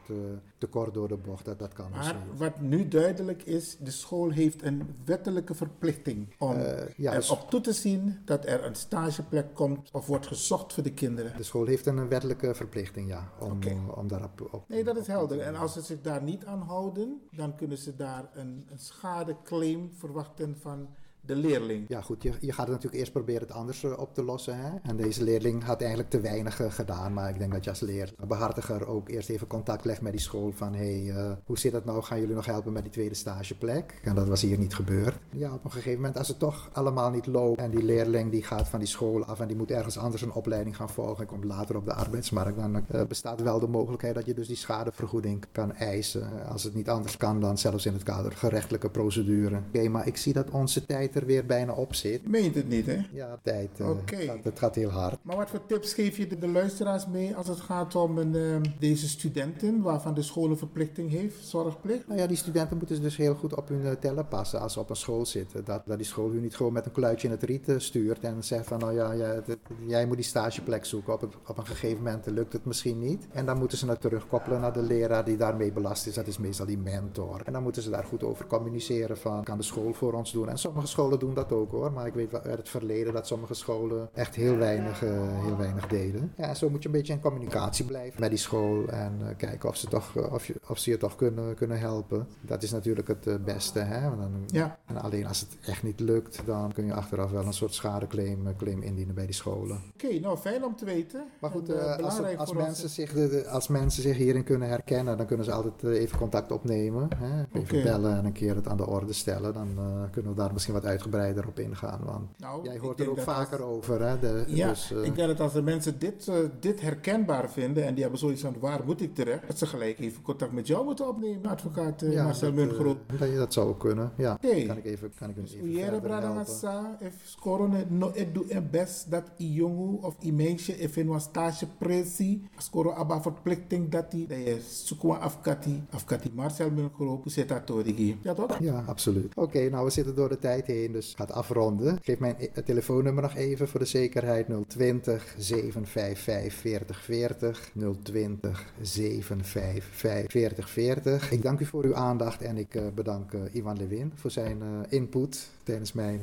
[0.57, 1.45] te kort door de bocht.
[1.45, 6.35] Dat, dat kan maar dus wat nu duidelijk is, de school heeft een wettelijke verplichting
[6.37, 6.57] om
[6.97, 10.83] ja, dus- erop toe te zien dat er een stageplek komt of wordt gezocht voor
[10.83, 11.37] de kinderen.
[11.37, 13.73] De school heeft een wettelijke verplichting, ja, om, okay.
[13.73, 15.39] uh, om daarop op, Nee, dat is helder.
[15.39, 19.91] En als ze zich daar niet aan houden, dan kunnen ze daar een, een schadeclaim
[19.93, 20.87] verwachten van
[21.25, 21.85] de leerling.
[21.87, 22.23] Ja, goed.
[22.23, 24.57] Je, je gaat het natuurlijk eerst proberen het anders uh, op te lossen.
[24.57, 24.69] Hè?
[24.83, 27.13] En deze leerling had eigenlijk te weinig uh, gedaan.
[27.13, 30.51] Maar ik denk dat je als leerbehartiger ook eerst even contact legt met die school.
[30.51, 32.03] Van, hé, hey, hoe zit dat nou?
[32.03, 33.99] Gaan jullie nog helpen met die tweede stageplek?
[34.03, 35.19] En dat was hier niet gebeurd.
[35.29, 37.59] Ja, op een gegeven moment, als het toch allemaal niet loopt...
[37.59, 39.39] en die leerling die gaat van die school af...
[39.39, 41.19] en die moet ergens anders een opleiding gaan volgen...
[41.19, 42.57] en komt later op de arbeidsmarkt...
[42.57, 46.47] dan bestaat wel de mogelijkheid dat je dus die schadevergoeding kan eisen.
[46.47, 49.61] Als het niet anders kan, dan zelfs in het kader gerechtelijke procedure.
[49.67, 52.27] Oké, maar ik zie dat onze tijd er weer bijna op zit.
[52.27, 53.01] Meent het niet, hè?
[53.11, 53.69] Ja, tijd.
[53.79, 54.25] Uh, okay.
[54.25, 55.17] gaat, het gaat heel hard.
[55.21, 58.35] Maar wat voor tips geef je de, de luisteraars mee als het gaat om een,
[58.35, 62.07] uh, deze studenten waarvan de school een verplichting heeft, zorgplicht?
[62.07, 64.79] Nou ja, die studenten moeten dus heel goed op hun uh, tellen passen als ze
[64.79, 65.65] op een school zitten.
[65.65, 68.43] Dat, dat die school hun niet gewoon met een kluitje in het riet stuurt en
[68.43, 69.43] zegt van nou ja,
[69.87, 71.13] jij moet die stageplek zoeken.
[71.13, 73.27] Op, het, op een gegeven moment lukt het misschien niet.
[73.31, 76.13] En dan moeten ze het terugkoppelen naar de leraar die daarmee belast is.
[76.13, 77.41] Dat is meestal die mentor.
[77.45, 80.49] En dan moeten ze daar goed over communiceren van kan de school voor ons doen.
[80.49, 81.91] En sommige scholen doen dat ook hoor.
[81.91, 85.87] Maar ik weet uit het verleden dat sommige scholen echt heel weinig, uh, heel weinig
[85.87, 86.33] deden.
[86.37, 88.87] Ja, zo moet je een beetje in communicatie blijven met die school.
[88.87, 91.79] En uh, kijken of ze, toch, uh, of, je, of ze je toch kunnen, kunnen
[91.79, 92.27] helpen.
[92.41, 93.79] Dat is natuurlijk het beste.
[93.79, 94.01] Hè?
[94.01, 94.77] Dan, ja.
[94.85, 98.55] En alleen als het echt niet lukt, dan kun je achteraf wel een soort schadeclaim
[98.57, 99.81] claim indienen bij die scholen.
[99.93, 101.25] Oké, okay, nou fijn om te weten.
[101.39, 105.25] Maar goed, en, als, als, mensen zich de, als mensen zich hierin kunnen herkennen, dan
[105.25, 107.07] kunnen ze altijd even contact opnemen.
[107.15, 107.41] Hè?
[107.41, 107.83] Even okay.
[107.83, 109.53] bellen en een keer het aan de orde stellen.
[109.53, 109.77] Dan
[110.11, 111.99] kunnen we daar misschien wat uitgebreider op ingaan.
[112.03, 114.01] Want nou, jij hoort er ook vaker als, over.
[114.01, 114.19] Hè?
[114.19, 117.83] De, ja, dus, uh, ik denk dat als de mensen dit, uh, dit herkenbaar vinden
[117.85, 120.67] en die hebben zoiets van waar moet ik terecht, dat ze gelijk even contact met
[120.67, 122.99] jou moeten opnemen, advocaat uh, ja, Marcel Mungroep.
[123.19, 124.37] Dat, dat zou ook kunnen, ja.
[124.43, 124.65] Okay.
[124.65, 129.11] Kan ik even, kan ik even Uyere brada sa, if scorone no edu en best
[129.11, 134.27] dat i jongu of i meisje if in stage presi, scoro aba verplichting dat die,
[134.27, 138.57] dat je zoekwa afkati, afkati Marcel Mungroep, zit dat door die Ja toch?
[138.59, 139.31] Ja, absoluut.
[139.35, 140.82] Oké, okay, nou we zitten door de tijd heen.
[140.91, 141.97] Dus gaat afronden.
[142.01, 144.47] Geef mijn e- telefoonnummer nog even voor de zekerheid.
[144.67, 147.71] 020 755 4040.
[148.03, 151.31] 020 755 4040.
[151.31, 154.57] Ik dank u voor uw aandacht en ik uh, bedank uh, Ivan Lewin voor zijn
[154.61, 156.21] uh, input tijdens mijn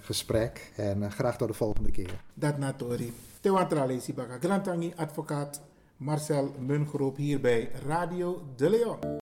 [0.00, 0.70] gesprek.
[0.76, 2.20] En graag tot de volgende keer.
[2.34, 3.12] Dat natori.
[3.40, 5.60] Tewantralesi Baga Grantangi, advocaat
[5.96, 9.21] Marcel Mungroep hier bij Radio De Leon.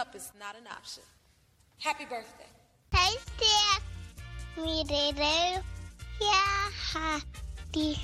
[0.00, 1.02] Up is not an option.
[1.78, 2.48] Happy birthday.
[2.90, 3.84] Hey, Steph.
[4.56, 5.62] Me, Rere.
[6.20, 8.00] Yeah, Hadi.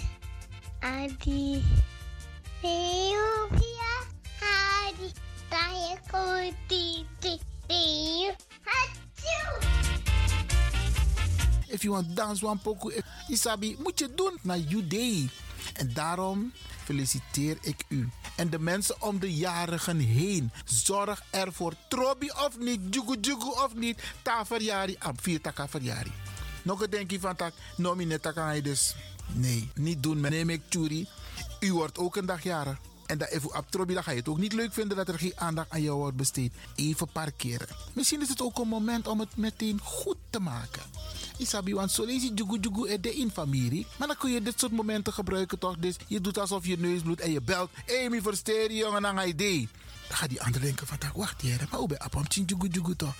[0.82, 1.64] Adi.
[2.62, 4.02] Eu, yeah,
[4.40, 5.09] Hadi.
[5.50, 7.06] Taia, Koti.
[7.70, 8.35] Eu,
[11.68, 12.90] If you want dance one poco,
[13.28, 15.28] Isabi, moet je doen naar you day.
[15.74, 16.52] En daarom
[16.87, 18.09] feliciteer ik u.
[18.37, 20.51] En de mensen om de jarigen heen.
[20.64, 21.72] Zorg ervoor.
[21.88, 24.03] Trobi of niet, jugu jugu of niet.
[24.22, 25.68] Ta verjari, am vier taka.
[26.62, 28.94] Nog een denkje van tak, nomineta kan je dus.
[29.33, 30.20] Nee, niet doen.
[30.20, 31.09] Neem ik churi.
[31.61, 32.79] U wordt ook een dag jarig.
[33.07, 35.33] En dat even op dan ga je het ook niet leuk vinden dat er geen
[35.37, 36.53] aandacht aan jou wordt besteed.
[36.75, 37.69] Even parkeren.
[37.92, 40.83] Misschien is het ook een moment om het meteen goed te maken.
[41.38, 42.61] Isabi, want zo lees je jugu
[43.01, 43.87] de in familie.
[43.99, 45.77] Maar dan kun je dit soort momenten gebruiken toch?
[45.79, 47.71] Dus je doet alsof je neus bloedt en je belt.
[47.87, 49.69] Hey, versteer jongen, dan ga je idee.
[50.09, 53.14] Dan gaat die ander denken van, wacht hier, maar hoe ben je jugu jugu toch?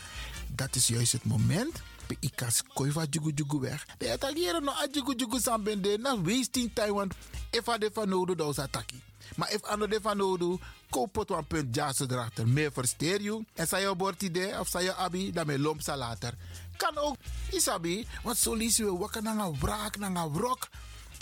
[0.55, 1.83] Dat is juist het moment
[2.21, 3.87] ik kan koiva jugu jugu weg.
[3.99, 7.15] De Italiëren no a jugu jugu sambende na wasting time want
[7.51, 9.01] if ade van nodu dat ataki.
[9.37, 10.59] Maar if ando de van nodu
[10.91, 12.49] koop het een punt jazz erachter.
[12.49, 13.45] Meer versteer je.
[13.55, 16.35] En sa je bord idee of sa je abi, dan me lomp later.
[16.77, 17.17] Kan ook,
[17.51, 20.69] isabi, want zo lees we wakker naar een wraak, naar een wrok.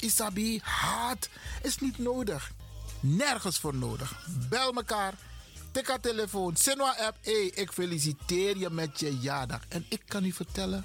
[0.00, 1.28] Isabi, haat
[1.62, 2.52] is niet nodig.
[3.00, 4.26] Nergens voor nodig.
[4.48, 5.14] Bel mekaar.
[5.70, 6.56] Tik haar telefoon.
[6.56, 7.16] Sinwa app.
[7.20, 9.60] Hey, ik feliciteer je met je jaardag.
[9.68, 10.84] En ik kan u vertellen.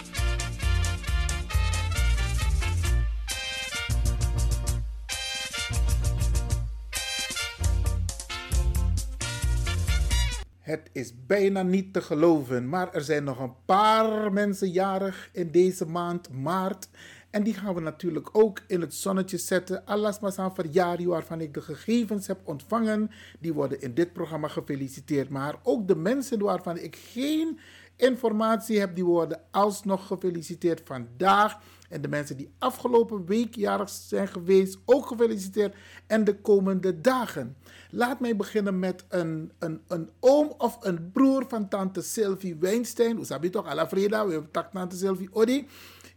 [10.61, 15.51] Het is bijna niet te geloven, maar er zijn nog een paar mensen jarig in
[15.51, 16.89] deze maand maart.
[17.29, 19.85] En die gaan we natuurlijk ook in het zonnetje zetten.
[19.85, 23.11] Alles maar verjaardag waarvan ik de gegevens heb ontvangen.
[23.39, 25.29] Die worden in dit programma gefeliciteerd.
[25.29, 27.59] Maar ook de mensen waarvan ik geen
[27.95, 31.57] informatie heb, die worden alsnog gefeliciteerd vandaag.
[31.91, 35.75] En de mensen die afgelopen week jarig zijn geweest, ook gefeliciteerd.
[36.07, 37.55] En de komende dagen.
[37.89, 43.15] Laat mij beginnen met een, een, een oom of een broer van tante Sylvie Weinstein.
[43.15, 43.65] Hoe je toch?
[43.65, 45.67] Alla Freda, we hebben tante Sylvie Odi.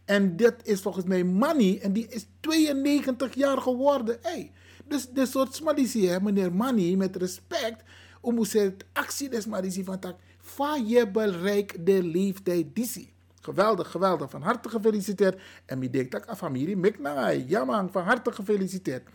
[0.05, 1.79] En dit is volgens mij Manny.
[1.81, 4.17] En die is 92 jaar geworden.
[4.21, 4.51] Hey,
[4.87, 7.83] dus dit soort smadisi, hè, meneer Manny, met respect.
[8.21, 9.45] Om het actie des
[9.83, 10.15] van tak.
[10.41, 13.13] Fa je bereik de leeftijd disi.
[13.45, 14.29] Geweldig, geweldig.
[14.29, 15.41] Van harte gefeliciteerd.
[15.65, 19.07] En wie denkt dat familie Mikna, ja man, van harte gefeliciteerd.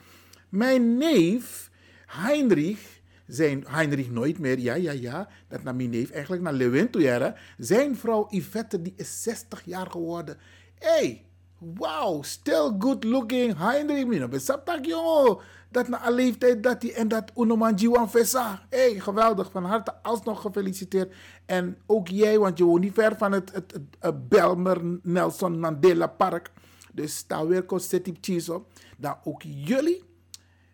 [0.49, 1.71] Mijn neef,
[2.07, 6.91] Heinrich, zijn Heinrich nooit meer, ja, ja, ja, dat naar mijn neef, eigenlijk naar Lewin
[6.91, 10.37] toe, Zijn vrouw Yvette, die is 60 jaar geworden.
[10.79, 11.25] Hey,
[11.59, 13.59] wow, still good looking.
[13.59, 15.39] Heinrich, besap jongen.
[15.71, 18.63] Dat na een leeftijd dat hij en dat Unoman Jiwan Vesa.
[18.69, 21.15] Hey, geweldig, van harte alsnog gefeliciteerd.
[21.47, 26.51] En ook jij, want je woont niet ver van het, het, Belmer Nelson Mandela Park.
[26.93, 28.67] Dus daar weer City Cheese op.
[28.97, 30.10] Dan ook jullie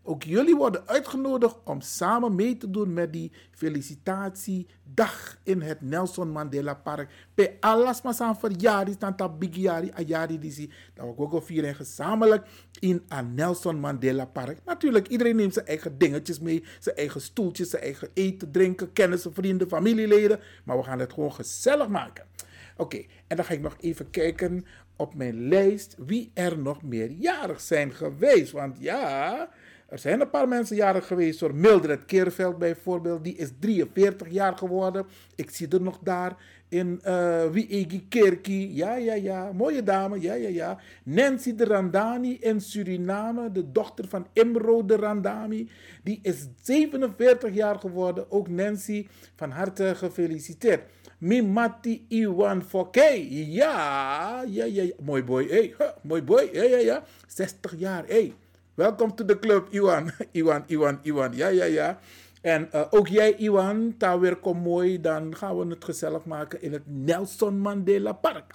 [0.06, 6.30] ook jullie worden uitgenodigd om samen mee te doen met die felicitatiedag in het Nelson
[6.30, 7.10] Mandela Park.
[7.34, 10.72] Bij alles maar aan verjaardag, tanta bigiari, ayari disi.
[10.94, 12.46] Dat we ook vieren gezamenlijk
[12.78, 14.58] in het Nelson Mandela Park.
[14.64, 16.64] Natuurlijk, iedereen neemt zijn eigen dingetjes mee.
[16.78, 20.40] Zijn eigen stoeltjes, zijn eigen eten, drinken, kennissen, vrienden, familieleden.
[20.64, 22.24] Maar we gaan het gewoon gezellig maken.
[22.76, 27.60] Oké, en dan ga ik nog even kijken op mijn lijst wie er nog meerjarig
[27.60, 28.52] zijn geweest.
[28.52, 29.48] Want ja,
[29.86, 31.54] er zijn een paar mensen jarig geweest hoor.
[31.54, 35.06] Mildred Keerveld bijvoorbeeld, die is 43 jaar geworden.
[35.34, 36.36] Ik zie er nog daar
[36.68, 38.74] in uh, Wiegi Kerki.
[38.74, 39.52] Ja, ja, ja.
[39.52, 40.20] Mooie dame.
[40.20, 40.78] Ja, ja, ja.
[41.02, 45.70] Nancy de Randani in Suriname, de dochter van Imro de Randami.
[46.02, 48.30] Die is 47 jaar geworden.
[48.30, 49.06] Ook Nancy,
[49.36, 50.82] van harte gefeliciteerd.
[51.18, 53.26] Mimati Iwan Fokke.
[53.52, 54.84] Ja, ja, ja.
[55.00, 55.48] Mooi boy.
[55.48, 56.48] Hey, mooi boy.
[56.52, 57.04] Ja, ja, ja.
[57.26, 58.04] 60 jaar.
[58.06, 58.34] Hey.
[58.76, 60.12] Welkom to the club, Iwan.
[60.36, 61.32] Iwan, Iwan, Iwan.
[61.32, 61.98] Ja, ja, ja.
[62.40, 65.00] En uh, ook jij, Iwan, daar weer kom mooi.
[65.00, 68.54] Dan gaan we het gezellig maken in het Nelson Mandela Park.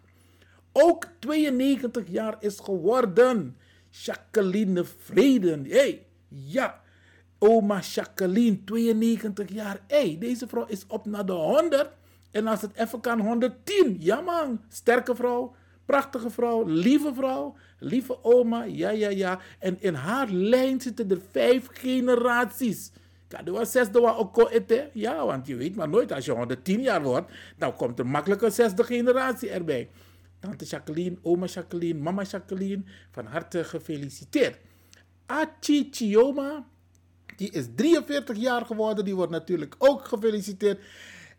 [0.71, 3.57] Ook 92 jaar is geworden.
[3.89, 5.65] Jacqueline Vreden.
[5.69, 6.81] Hey, ja.
[7.39, 9.79] Oma Jacqueline, 92 jaar.
[9.87, 11.89] hey, deze vrouw is op naar de 100.
[12.31, 13.95] En als het even kan, 110.
[13.99, 15.55] Ja man, sterke vrouw.
[15.85, 19.39] Prachtige vrouw, lieve vrouw, lieve oma, ja, ja, ja.
[19.59, 22.91] En in haar lijn zitten er vijf generaties.
[23.27, 24.89] Kado was zesde ook ete.
[24.93, 28.41] Ja, want je weet maar nooit, als je 110 jaar wordt, dan komt er makkelijk
[28.41, 29.89] een zesde generatie erbij.
[30.39, 34.57] Tante Jacqueline, oma Jacqueline, mama Jacqueline, van harte gefeliciteerd.
[35.25, 36.65] Achi Chioma,
[37.35, 40.79] die is 43 jaar geworden, die wordt natuurlijk ook gefeliciteerd.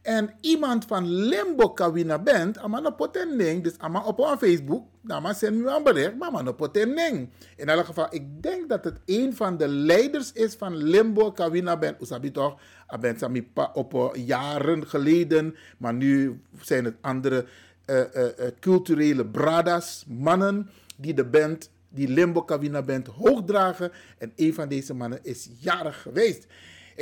[0.02, 5.56] En iemand van Limbo Kawina bent, ama poteneng, dus ama op een Facebook, dan zend
[5.56, 7.28] me een bericht, maar ama poteneng.
[7.56, 11.76] In elk geval, ik denk dat het een van de leiders is van Limbo Kawina
[11.76, 12.02] band.
[12.02, 12.58] Usabi toch,
[13.00, 17.46] bent sami op jaren geleden, maar nu zijn het andere
[17.86, 18.26] uh, uh,
[18.60, 23.92] culturele bradas, mannen, die de band die Limbo Kawina Band hoogdragen.
[24.18, 26.46] En een van deze mannen is jarig geweest.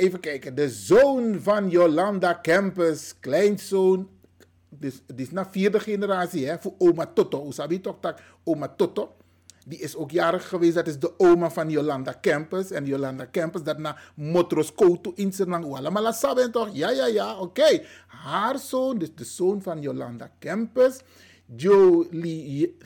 [0.01, 4.09] Even kijken, de zoon van Jolanda Campus, kleinzoon.
[4.69, 7.47] Dus die is na vierde generatie, hè, voor oma Toto.
[7.47, 9.15] Usabi toch tak, oma Toto.
[9.65, 10.73] Die is ook jarig geweest.
[10.73, 12.71] Dat is de oma van Jolanda Campus.
[12.71, 15.75] En Jolanda Campus, dat na Motros Koto in Senang.
[15.75, 16.69] Allemaal saben toch?
[16.73, 17.83] Ja, ja, ja, oké.
[18.07, 20.99] Haar zoon, dus de zoon van Jolanda Campus
[21.55, 22.77] Jolie,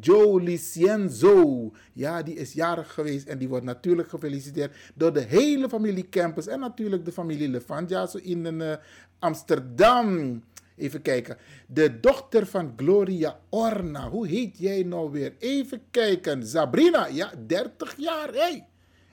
[0.00, 1.72] Jolie Cienzo.
[1.92, 6.46] Ja, die is jarig geweest en die wordt natuurlijk gefeliciteerd door de hele familie Campus
[6.46, 8.74] en natuurlijk de familie Lefanja zo in uh,
[9.18, 10.42] Amsterdam.
[10.76, 11.36] Even kijken.
[11.66, 14.08] De dochter van Gloria Orna.
[14.08, 15.34] Hoe heet jij nou weer?
[15.38, 16.46] Even kijken.
[16.46, 17.06] Sabrina.
[17.06, 18.32] Ja, 30 jaar.
[18.32, 18.66] Hey.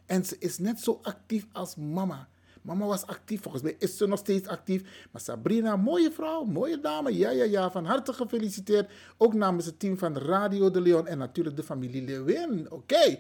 [0.06, 2.28] En ze is net zo actief als mama.
[2.62, 5.08] Mama was actief, volgens mij is ze nog steeds actief.
[5.12, 7.18] Maar Sabrina, mooie vrouw, mooie dame.
[7.18, 8.92] Ja, ja, ja, van harte gefeliciteerd.
[9.18, 12.66] Ook namens het team van Radio de Leon en natuurlijk de familie Lewin.
[12.70, 12.74] Oké.
[12.74, 13.20] Okay.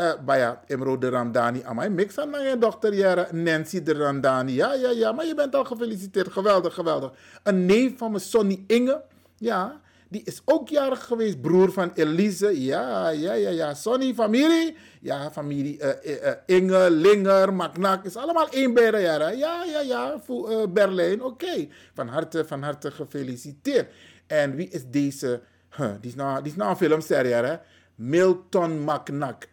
[0.00, 4.54] Eh, Baya, Emro de Ramdani, amai, mix aan mijn dochter Jere, Nancy de Ramdani.
[4.54, 6.32] Ja, ja, ja, maar je bent al gefeliciteerd.
[6.32, 7.12] Geweldig, geweldig.
[7.42, 9.02] Een neef van mijn Sonny Inge.
[9.36, 9.80] Ja,
[10.10, 11.40] die is ook jarig geweest.
[11.40, 12.62] Broer van Elise.
[12.62, 13.74] Ja, ja, ja, ja.
[13.74, 14.76] Sonny, familie.
[15.00, 18.04] Ja, familie uh, Inge, Linger, Maknak.
[18.04, 19.38] Is allemaal één jaren.
[19.38, 20.20] Ja, ja, ja.
[20.20, 21.22] Voor Berlijn.
[21.22, 21.68] Oké.
[21.94, 23.92] Van harte, van harte gefeliciteerd.
[24.26, 25.40] En wie is deze?
[25.76, 27.56] Huh, die, is nou, die is nou een filmserie, hè?
[27.94, 29.48] Milton Maknak.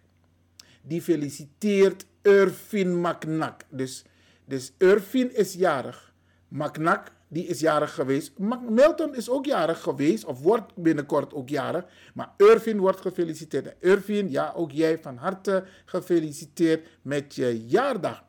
[0.81, 3.61] Die feliciteert Irvin Maknak.
[3.69, 4.03] Dus,
[4.45, 6.13] dus Irvin is jarig.
[6.47, 8.31] Maknak die is jarig geweest.
[8.69, 11.85] Milton is ook jarig geweest, of wordt binnenkort ook jarig.
[12.13, 13.75] Maar Irvin wordt gefeliciteerd.
[13.79, 18.23] Irvin, ja, ook jij van harte gefeliciteerd met je jaardag.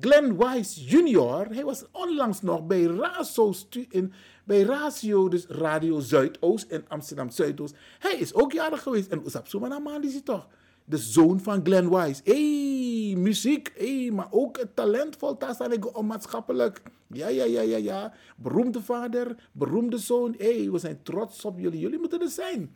[0.00, 3.52] Glenn Wise Jr., hij was onlangs nog bij Razo,
[3.88, 4.12] in,
[4.44, 7.74] bij Ratio, dus Radio Zuidoost in Amsterdam Zuidoost.
[7.98, 9.10] Hij is ook jarig geweest.
[9.10, 10.48] En Oesap Soemanama is hij toch?
[10.88, 12.20] De zoon van Glenn Wise.
[12.24, 13.72] hey, muziek.
[13.76, 15.36] hey, maar ook talentvol.
[15.36, 16.82] Tassanego maatschappelijk.
[17.06, 18.12] Ja, ja, ja, ja, ja.
[18.36, 20.34] Beroemde vader, beroemde zoon.
[20.38, 21.80] hey, we zijn trots op jullie.
[21.80, 22.70] Jullie moeten er zijn.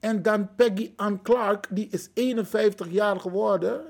[0.00, 3.84] En dan Peggy Ann Clark, die is 51 jaar geworden.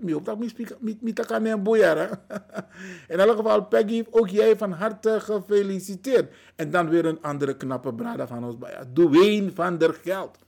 [3.08, 6.34] In elk geval, Peggy, ook jij van harte gefeliciteerd.
[6.56, 8.78] En dan weer een andere knappe brada van ons bij.
[8.92, 10.38] Dwayne van der Geld.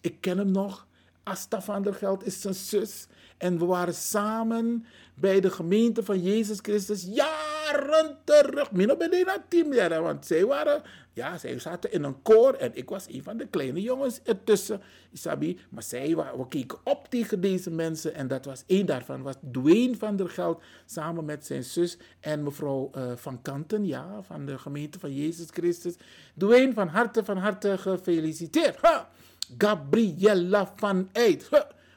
[0.00, 0.86] Ik ken hem nog.
[1.26, 3.06] Asta van der Geld is zijn zus.
[3.36, 8.72] En we waren samen bij de gemeente van Jezus Christus jaren terug.
[8.72, 12.70] Min ben je team leren, want zij waren, ja, zij zaten in een koor en
[12.74, 14.80] ik was een van de kleine jongens ertussen,
[15.12, 15.58] Isabi.
[15.68, 19.96] Maar zij, we keken op tegen deze mensen en dat was één daarvan, was Dwayne
[19.96, 24.58] van der Geld samen met zijn zus en mevrouw uh, Van Kanten, ja, van de
[24.58, 25.94] gemeente van Jezus Christus.
[26.38, 28.76] Dwayne, van harte, van harte gefeliciteerd.
[28.80, 29.10] Ha!
[29.58, 31.48] Gabriella van Eyt.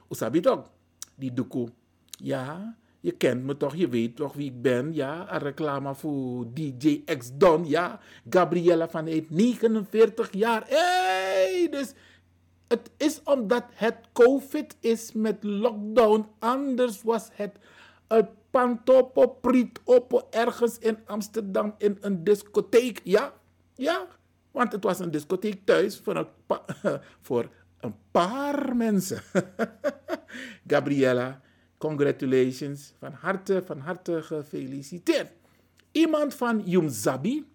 [0.07, 0.69] Hoe sabi toch?
[1.15, 1.69] Die doekoe.
[2.09, 4.93] Ja, je kent me toch, je weet toch wie ik ben.
[4.93, 7.67] Ja, een reclame voor DJ X Don.
[7.67, 10.63] Ja, Gabriella van Eyt, 49 jaar.
[10.67, 11.93] Hey, dus
[12.67, 16.25] het is omdat het COVID is met lockdown.
[16.39, 17.51] Anders was het
[18.07, 23.01] een pantopo, priet opo ergens in Amsterdam in een discotheek.
[23.03, 23.33] Ja,
[23.75, 24.07] ja,
[24.51, 26.27] want het was een discotheek thuis voor een,
[27.27, 29.21] voor een paar mensen.
[30.67, 31.41] Gabriella,
[31.77, 32.93] congratulations.
[32.99, 35.31] Van harte, van harte gefeliciteerd.
[35.91, 37.45] Iemand van Yumzabi,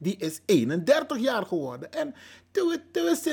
[0.00, 1.92] die is 31 jaar geworden.
[1.92, 2.14] En
[2.50, 2.80] toen we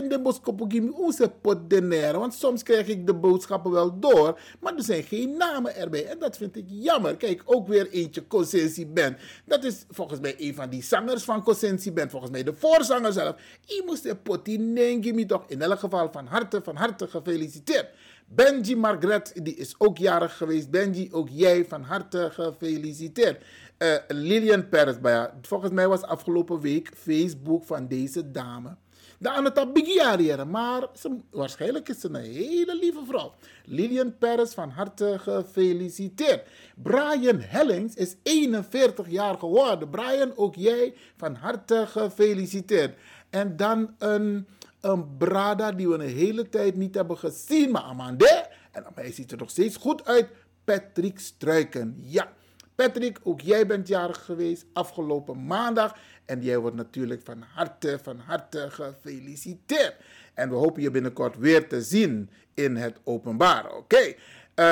[0.09, 4.83] de boskoppen onze pot de Want soms krijg ik de boodschappen wel door, maar er
[4.83, 6.05] zijn geen namen erbij.
[6.05, 7.17] En dat vind ik jammer.
[7.17, 9.17] Kijk, ook weer eentje Cosensi Band.
[9.45, 12.11] Dat is volgens mij een van die zangers van Cosensi Band.
[12.11, 13.35] Volgens mij de voorzanger zelf.
[13.67, 17.89] I moest de potie me toch in elk geval van harte, van harte gefeliciteerd.
[18.29, 20.69] Benji Margaret, die is ook jarig geweest.
[20.69, 23.43] Benji, ook jij van harte gefeliciteerd.
[23.77, 24.95] Uh, Lilian Perez,
[25.41, 28.75] volgens mij was afgelopen week Facebook van deze dame.
[29.19, 33.33] De Anata Bigiariëre, maar ze, waarschijnlijk is ze een hele lieve vrouw.
[33.65, 36.47] Lilian Perez, van harte gefeliciteerd.
[36.75, 39.89] Brian Hellings is 41 jaar geworden.
[39.89, 42.97] Brian, ook jij van harte gefeliciteerd.
[43.29, 44.47] En dan een,
[44.81, 48.47] een brada die we een hele tijd niet hebben gezien, maar Amande.
[48.71, 50.27] En hij ziet er nog steeds goed uit.
[50.63, 51.95] Patrick Struiken.
[52.01, 52.35] Ja.
[52.77, 55.97] Patrick, ook jij bent jarig geweest afgelopen maandag.
[56.25, 59.95] En jij wordt natuurlijk van harte, van harte gefeliciteerd.
[60.33, 63.65] En we hopen je binnenkort weer te zien in het openbaar.
[63.65, 63.77] Oké.
[63.77, 64.17] Okay.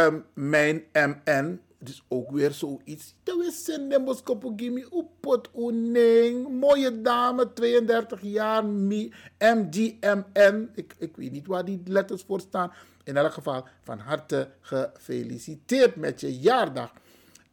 [0.08, 3.16] Um, mijn MN, dus ook weer zoiets.
[3.16, 3.16] Is.
[6.50, 8.66] Mooie dame, 32 jaar,
[9.40, 10.70] MGMN.
[10.76, 12.72] Ik, ik weet niet waar die letters voor staan.
[13.04, 16.94] In elk geval van harte gefeliciteerd met je jaardag.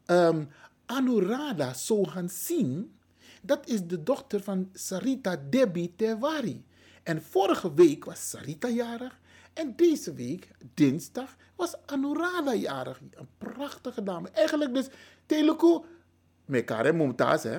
[0.07, 0.49] Um,
[0.87, 2.87] Anurada Sohan Singh,
[3.43, 6.65] dat is de dochter van Sarita Debi Tewari.
[7.03, 9.21] En vorige week was Sarita jarig.
[9.53, 13.01] En deze week, dinsdag, was Anurada jarig.
[13.11, 14.31] Een prachtige dame.
[14.31, 14.89] Eigenlijk dus,
[15.27, 15.81] Teluku,
[16.45, 17.59] mekare Mumtaz, hè.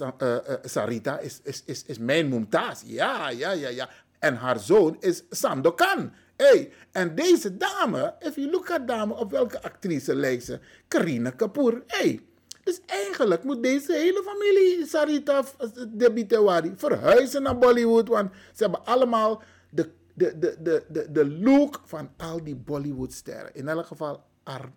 [0.00, 2.82] Uh, uh, Sarita is, is, is, is mijn Mumtaz.
[2.84, 3.88] Ja, ja, ja, ja.
[4.18, 6.12] En haar zoon is Sandokan.
[6.36, 10.58] Hey, en deze dame, if you look at dame, op welke actrice lijkt ze?
[10.88, 11.82] Karina Kapoor.
[11.86, 12.20] Hey,
[12.66, 15.44] dus eigenlijk moet deze hele familie Sarita
[15.88, 18.08] Debitewari verhuizen naar Bollywood.
[18.08, 23.54] Want ze hebben allemaal de, de, de, de, de, de look van al die Bollywoodsterren.
[23.54, 24.24] In elk geval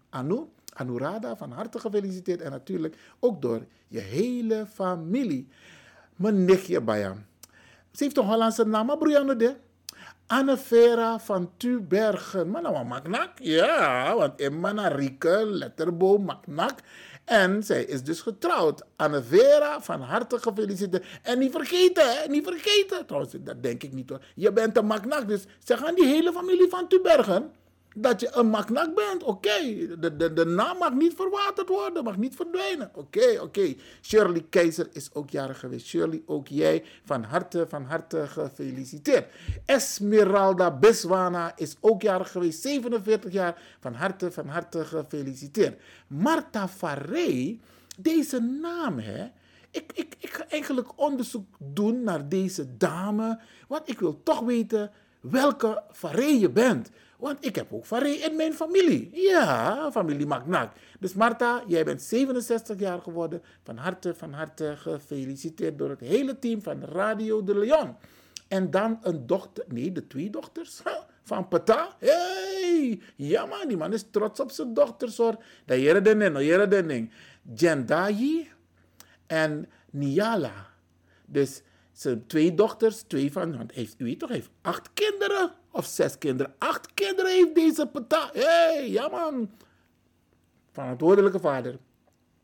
[0.10, 0.44] Anu,
[0.74, 2.42] Anurada, van harte gefeliciteerd.
[2.42, 5.48] En natuurlijk ook door je hele familie.
[6.16, 7.26] Mijn nichtje Bayam.
[7.92, 8.98] Ze heeft een Hollandse naam, maar
[9.38, 9.56] de.
[10.30, 12.52] Anne Vera van Tubergen.
[12.52, 16.80] Nou, Maknak, ja, want in Manarike, Letterboom, Maknak.
[17.26, 18.84] En zij is dus getrouwd.
[18.96, 21.06] Anne Vera, van harte gefeliciteerd.
[21.22, 22.28] En niet vergeten, hè?
[22.28, 23.06] Niet vergeten.
[23.06, 24.20] Trouwens, dat denk ik niet hoor.
[24.36, 27.52] Je bent een maknak, dus zeg aan die hele familie van Tubergen
[28.02, 29.24] dat je een maknak bent.
[29.24, 29.60] Oké,
[30.00, 32.92] de, de, de naam mag niet verwaterd worden, mag niet verdwijnen.
[32.94, 33.76] Oké, oké.
[34.02, 35.86] Shirley Keizer is ook jarig geweest.
[35.86, 39.34] Shirley, ook jij van harte, van harte gefeliciteerd.
[39.66, 43.62] Esmeralda Beswana is ook jarig geweest, 47 jaar.
[43.80, 45.82] Van harte, van harte gefeliciteerd.
[46.08, 47.60] Marta Farrey,
[47.98, 49.28] deze naam hè.
[49.72, 53.40] Ik, ik, ik ga eigenlijk onderzoek doen naar deze dame.
[53.68, 56.90] Want ik wil toch weten welke Farrey je bent.
[57.20, 59.10] Want ik heb ook Faré in mijn familie.
[59.14, 60.72] Ja, familie Magnak.
[61.00, 63.42] Dus Marta, jij bent 67 jaar geworden.
[63.64, 67.96] Van harte, van harte gefeliciteerd door het hele team van Radio de Leon.
[68.48, 70.82] En dan een dochter, nee, de twee dochters
[71.24, 71.96] van Pata.
[71.98, 75.44] Hey, ja man, die man is trots op zijn dochters hoor.
[75.66, 77.08] Dat jere de jere de.
[77.56, 78.50] Jendayi
[79.28, 80.68] en Niala.
[81.26, 81.62] Dus
[81.92, 86.18] zijn twee dochters, twee van, want u weet toch, hij heeft acht kinderen of zes
[86.18, 86.54] kinderen.
[86.58, 88.30] Acht kinderen heeft deze pata.
[88.34, 89.52] Hé, hey, ja man.
[90.72, 91.78] Verantwoordelijke vader.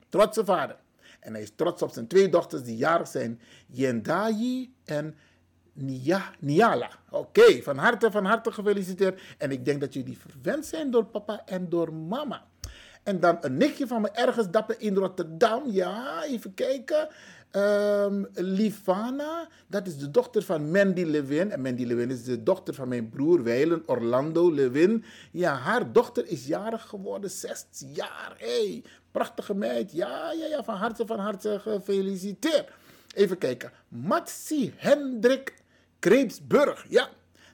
[0.09, 0.75] Trotse vader.
[1.19, 3.41] En hij is trots op zijn twee dochters die jarig zijn.
[3.67, 5.15] Yendayi en
[5.73, 6.89] Nia, Niala.
[7.09, 9.21] Oké, van harte, van harte gefeliciteerd.
[9.37, 12.45] En ik denk dat jullie verwend zijn door papa en door mama.
[13.03, 15.63] En dan een nichtje van me ergens dapper in Rotterdam.
[15.65, 17.07] Ja, even kijken.
[17.55, 21.51] Um, Livana, dat is de dochter van Mandy Levin.
[21.51, 25.03] En Mandy Levin is de dochter van mijn broer Weilen, Orlando Levin.
[25.31, 28.35] Ja, haar dochter is jarig geworden, 16 jaar.
[28.37, 29.91] hey, prachtige meid.
[29.91, 32.69] Ja, ja, ja, van harte, van harte gefeliciteerd.
[33.13, 33.71] Even kijken.
[33.87, 35.53] Matsi Hendrik
[35.99, 36.85] Kreepsburg.
[36.89, 37.09] Ja,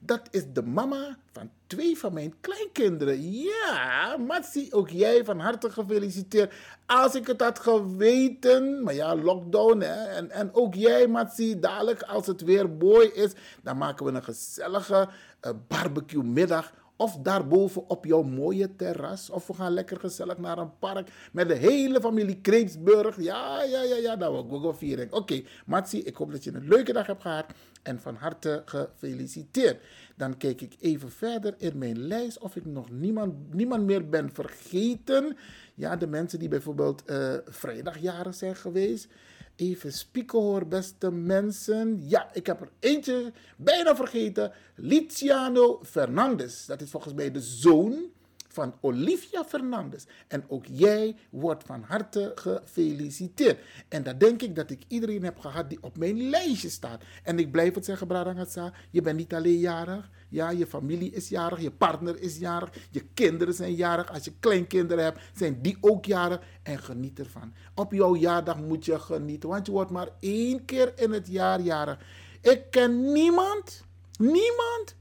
[0.05, 3.31] dat is de mama van twee van mijn kleinkinderen.
[3.31, 6.53] Ja, Matsi, ook jij van harte gefeliciteerd.
[6.85, 10.03] Als ik het had geweten, maar ja, lockdown hè.
[10.03, 13.31] En, en ook jij, Matsi, dadelijk als het weer mooi is,
[13.63, 15.09] dan maken we een gezellige
[15.41, 19.29] uh, barbecue middag of daarboven op jouw mooie terras.
[19.29, 23.21] Of we gaan lekker gezellig naar een park met de hele familie Kreepsburg.
[23.21, 25.11] Ja, ja, ja, ja, dat we Google viering.
[25.11, 27.45] Oké, okay, Matsi, ik hoop dat je een leuke dag hebt gehad.
[27.81, 29.81] En van harte gefeliciteerd.
[30.15, 34.33] Dan kijk ik even verder in mijn lijst of ik nog niemand, niemand meer ben
[34.33, 35.37] vergeten.
[35.73, 39.07] Ja, de mensen die bijvoorbeeld uh, vrijdagjarig zijn geweest.
[39.55, 42.03] Even spieken hoor, beste mensen.
[42.07, 44.51] Ja, ik heb er eentje bijna vergeten.
[44.75, 46.65] Liciano Fernandez.
[46.65, 48.11] Dat is volgens mij de zoon
[48.51, 50.05] van Olivia Fernandez.
[50.27, 53.59] En ook jij wordt van harte gefeliciteerd.
[53.87, 57.03] En dat denk ik dat ik iedereen heb gehad die op mijn lijstje staat.
[57.23, 60.09] En ik blijf het zeggen, Bradangatsa, je bent niet alleen jarig.
[60.29, 64.11] Ja, je familie is jarig, je partner is jarig, je kinderen zijn jarig.
[64.11, 66.41] Als je kleinkinderen hebt, zijn die ook jarig.
[66.63, 67.53] En geniet ervan.
[67.75, 71.61] Op jouw jaardag moet je genieten, want je wordt maar één keer in het jaar
[71.61, 71.99] jarig.
[72.41, 73.83] Ik ken niemand,
[74.17, 74.95] niemand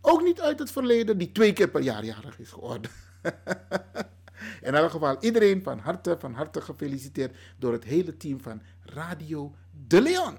[0.00, 2.90] ook niet uit het verleden die twee keer per jaar jarig is geworden.
[4.62, 9.54] In elk geval, iedereen van harte, van harte gefeliciteerd door het hele team van Radio
[9.86, 10.38] De Leon.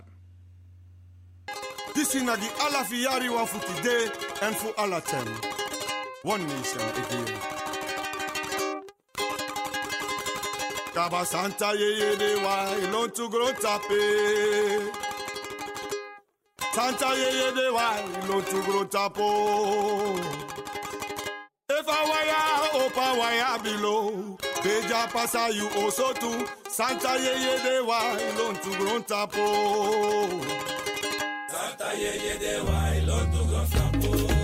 [1.94, 5.28] This is die alla fiari wa today en voor alla ten.
[6.24, 7.62] One nation again.
[10.94, 15.11] Kaba Santa ye ye de wa ilon grow tape.
[16.74, 19.28] Santa ye de wai lo tu grotapo.
[21.70, 26.48] If I wire opa wire below, Beja pasa you also too.
[26.70, 29.46] Santa ye de wai lo tu grotapo.
[31.50, 34.41] Santa ye de wai lo tu grotapo.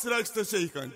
[0.00, 0.92] スラクスとシェイカン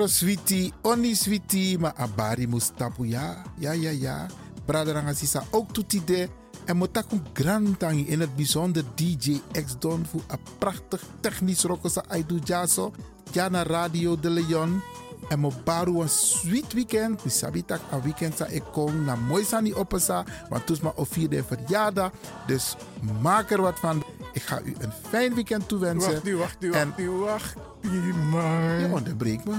[0.00, 4.26] Otro switi, oni switi, ma abari mustapu ja, ja, ja, ja.
[4.64, 6.28] Braderanga sisa ook toetide.
[6.64, 12.38] En motaku grantang in het bijzonder DJ X Don voor een prachtig technisch rokosa Aidu
[12.44, 12.92] Jaso.
[13.32, 14.82] Jana Radio de Leon.
[15.28, 17.22] En moet baru een sweet weekend.
[17.22, 20.24] We sabitak a weekend sa ik kom na mooi sani opesa.
[20.48, 22.10] Want toes ma vierde verjaardag.
[22.46, 22.76] Dus
[23.20, 24.04] maak er wat van.
[24.32, 26.12] Ik ga u een fijn weekend toewensen.
[26.12, 28.80] Wacht u, wacht nu, wacht nu, wacht nu, wacht nu maar.
[28.80, 29.56] Je onderbreekt me.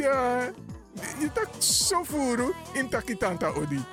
[0.00, 0.50] Ja,
[1.18, 3.84] je tak zo voeren in takitanta odi.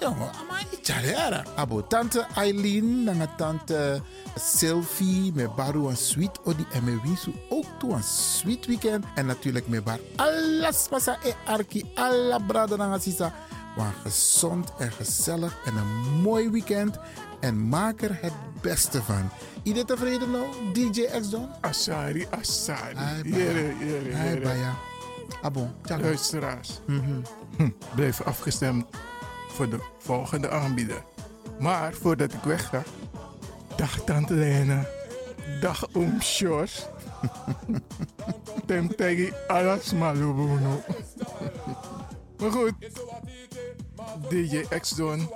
[0.00, 1.44] Jongen, maar Charera.
[1.56, 4.02] Abo tante Eileen, nanga tante
[4.36, 9.04] Sylvie, me baru een sweet odi en me wisu ook toe een sweet weekend.
[9.14, 13.32] En natuurlijk me bar alles pasa e arki, alla brada nanga sisa.
[13.76, 16.98] Maar gezond en gezellig en een mooi weekend.
[17.40, 19.30] En maak er het beste van.
[19.62, 21.48] Iedereen tevreden nou, DJ X Don?
[21.60, 22.94] Asari, Asari.
[22.96, 23.84] Ai, Jere, baya.
[23.84, 24.40] jere, Ai, jere.
[24.40, 24.72] baya.
[25.42, 26.02] Abo, tjaka.
[26.02, 27.20] Luisteraars, Mhm.
[27.56, 28.84] hm, blijf afgestemd
[29.48, 31.02] voor de volgende aanbieder.
[31.58, 32.82] Maar voordat ik weg ga,
[33.76, 34.86] dag Tante Lena,
[35.60, 36.86] dag Oom Sjors.
[38.66, 40.82] Tem tegi alles malubuno.
[42.38, 42.72] Maar goed,
[44.28, 45.28] DJ X-Don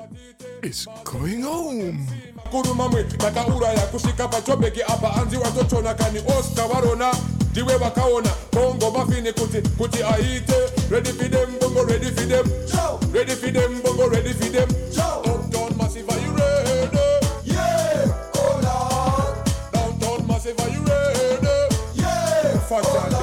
[0.60, 2.04] is going home.
[2.50, 7.10] kurumamwe takauraya kusvika pachobheki apa anzi watochona kani oscar varona
[7.54, 10.54] ndiwe vakaona bongo mafini kuti kuti aite
[10.90, 12.46] ready for them bongo ready for them.
[13.12, 14.68] Ready for them bongo ready for them.
[14.96, 16.98] Downtown massive are you ready?
[17.44, 19.34] Yeah oh lord.
[19.72, 21.76] Downtown massive are you ready?
[21.94, 23.13] Yeah fantastic oh,